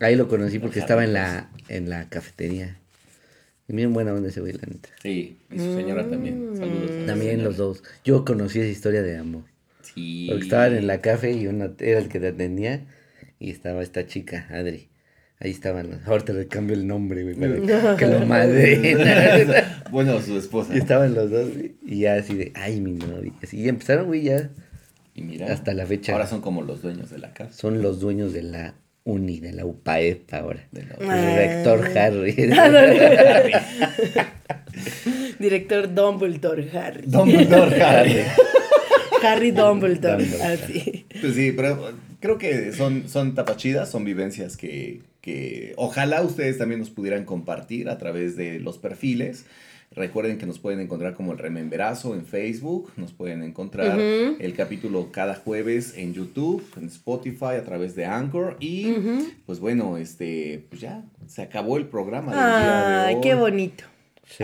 [0.00, 2.76] ahí lo conocí porque Harry, estaba en la, en la cafetería.
[3.70, 4.88] Bien buena onda ese güey, la neta.
[5.02, 6.56] Sí, y su señora también.
[6.56, 6.90] Saludos.
[6.90, 7.48] a la También señora.
[7.48, 7.82] los dos.
[8.02, 9.42] Yo conocí esa historia de amor.
[9.82, 10.26] Sí.
[10.30, 12.80] Porque estaban en la café y uno era el que te atendía
[13.38, 14.88] y estaba esta chica, Adri.
[15.40, 15.88] Ahí estaban.
[15.90, 19.64] los- Ahorita le cambio el nombre, güey, para que lo madre.
[19.90, 20.74] Bueno, su esposa.
[20.74, 23.32] y estaban los dos, güey, y ya así de, ay, mi novia.
[23.52, 24.50] Y empezaron, güey, ya
[25.14, 25.50] Y mira.
[25.52, 26.12] hasta la fecha.
[26.12, 27.52] Ahora son como los dueños de la casa.
[27.52, 28.74] son los dueños de la
[29.04, 30.66] uni, de la UPAEP ahora.
[30.72, 31.18] De la- Ah.
[31.18, 32.34] El rector Harry.
[35.38, 37.02] Director Dumbledore, Harry.
[37.06, 38.16] Dumbledore Harry.
[39.22, 40.24] Harry Dumbledore.
[40.24, 40.52] Dumbledore.
[40.54, 41.06] Así.
[41.20, 46.80] Pues sí, pero creo que son, son tapachidas, son vivencias que, que ojalá ustedes también
[46.80, 49.46] nos pudieran compartir a través de los perfiles.
[49.90, 55.10] Recuerden que nos pueden encontrar como el Rememberazo en Facebook, nos pueden encontrar el capítulo
[55.12, 58.92] cada jueves en YouTube, en Spotify, a través de Anchor y
[59.46, 63.20] pues bueno, este, pues ya se acabó el programa del día de Ay, hoy.
[63.22, 63.84] qué bonito.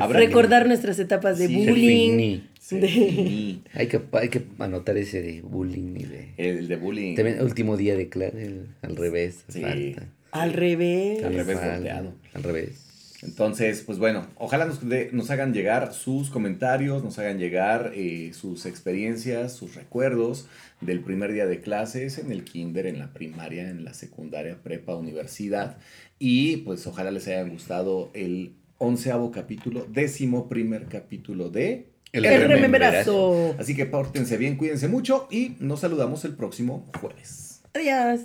[0.09, 2.41] Recordar nuestras etapas de Sí, se bullying.
[2.65, 3.63] Finí.
[3.75, 6.29] Hay que, hay que anotar ese de bullying y de...
[6.37, 7.15] El de bullying.
[7.17, 9.45] También último día de clase, al revés.
[9.49, 9.61] Sí.
[9.61, 10.09] falta.
[10.33, 11.23] Al revés.
[11.23, 12.15] Al revés volteado.
[12.33, 12.81] Al revés.
[13.23, 18.33] Entonces, pues bueno, ojalá nos, de- nos hagan llegar sus comentarios, nos hagan llegar eh,
[18.35, 20.47] sus experiencias, sus recuerdos
[20.83, 24.95] del primer día de clases en el kinder, en la primaria, en la secundaria, prepa,
[24.97, 25.79] universidad.
[26.19, 33.57] Y pues ojalá les haya gustado el onceavo capítulo, décimo primer capítulo de El El.
[33.59, 37.61] Así que pórtense bien, cuídense mucho y nos saludamos el próximo jueves.
[37.75, 38.21] Adiós.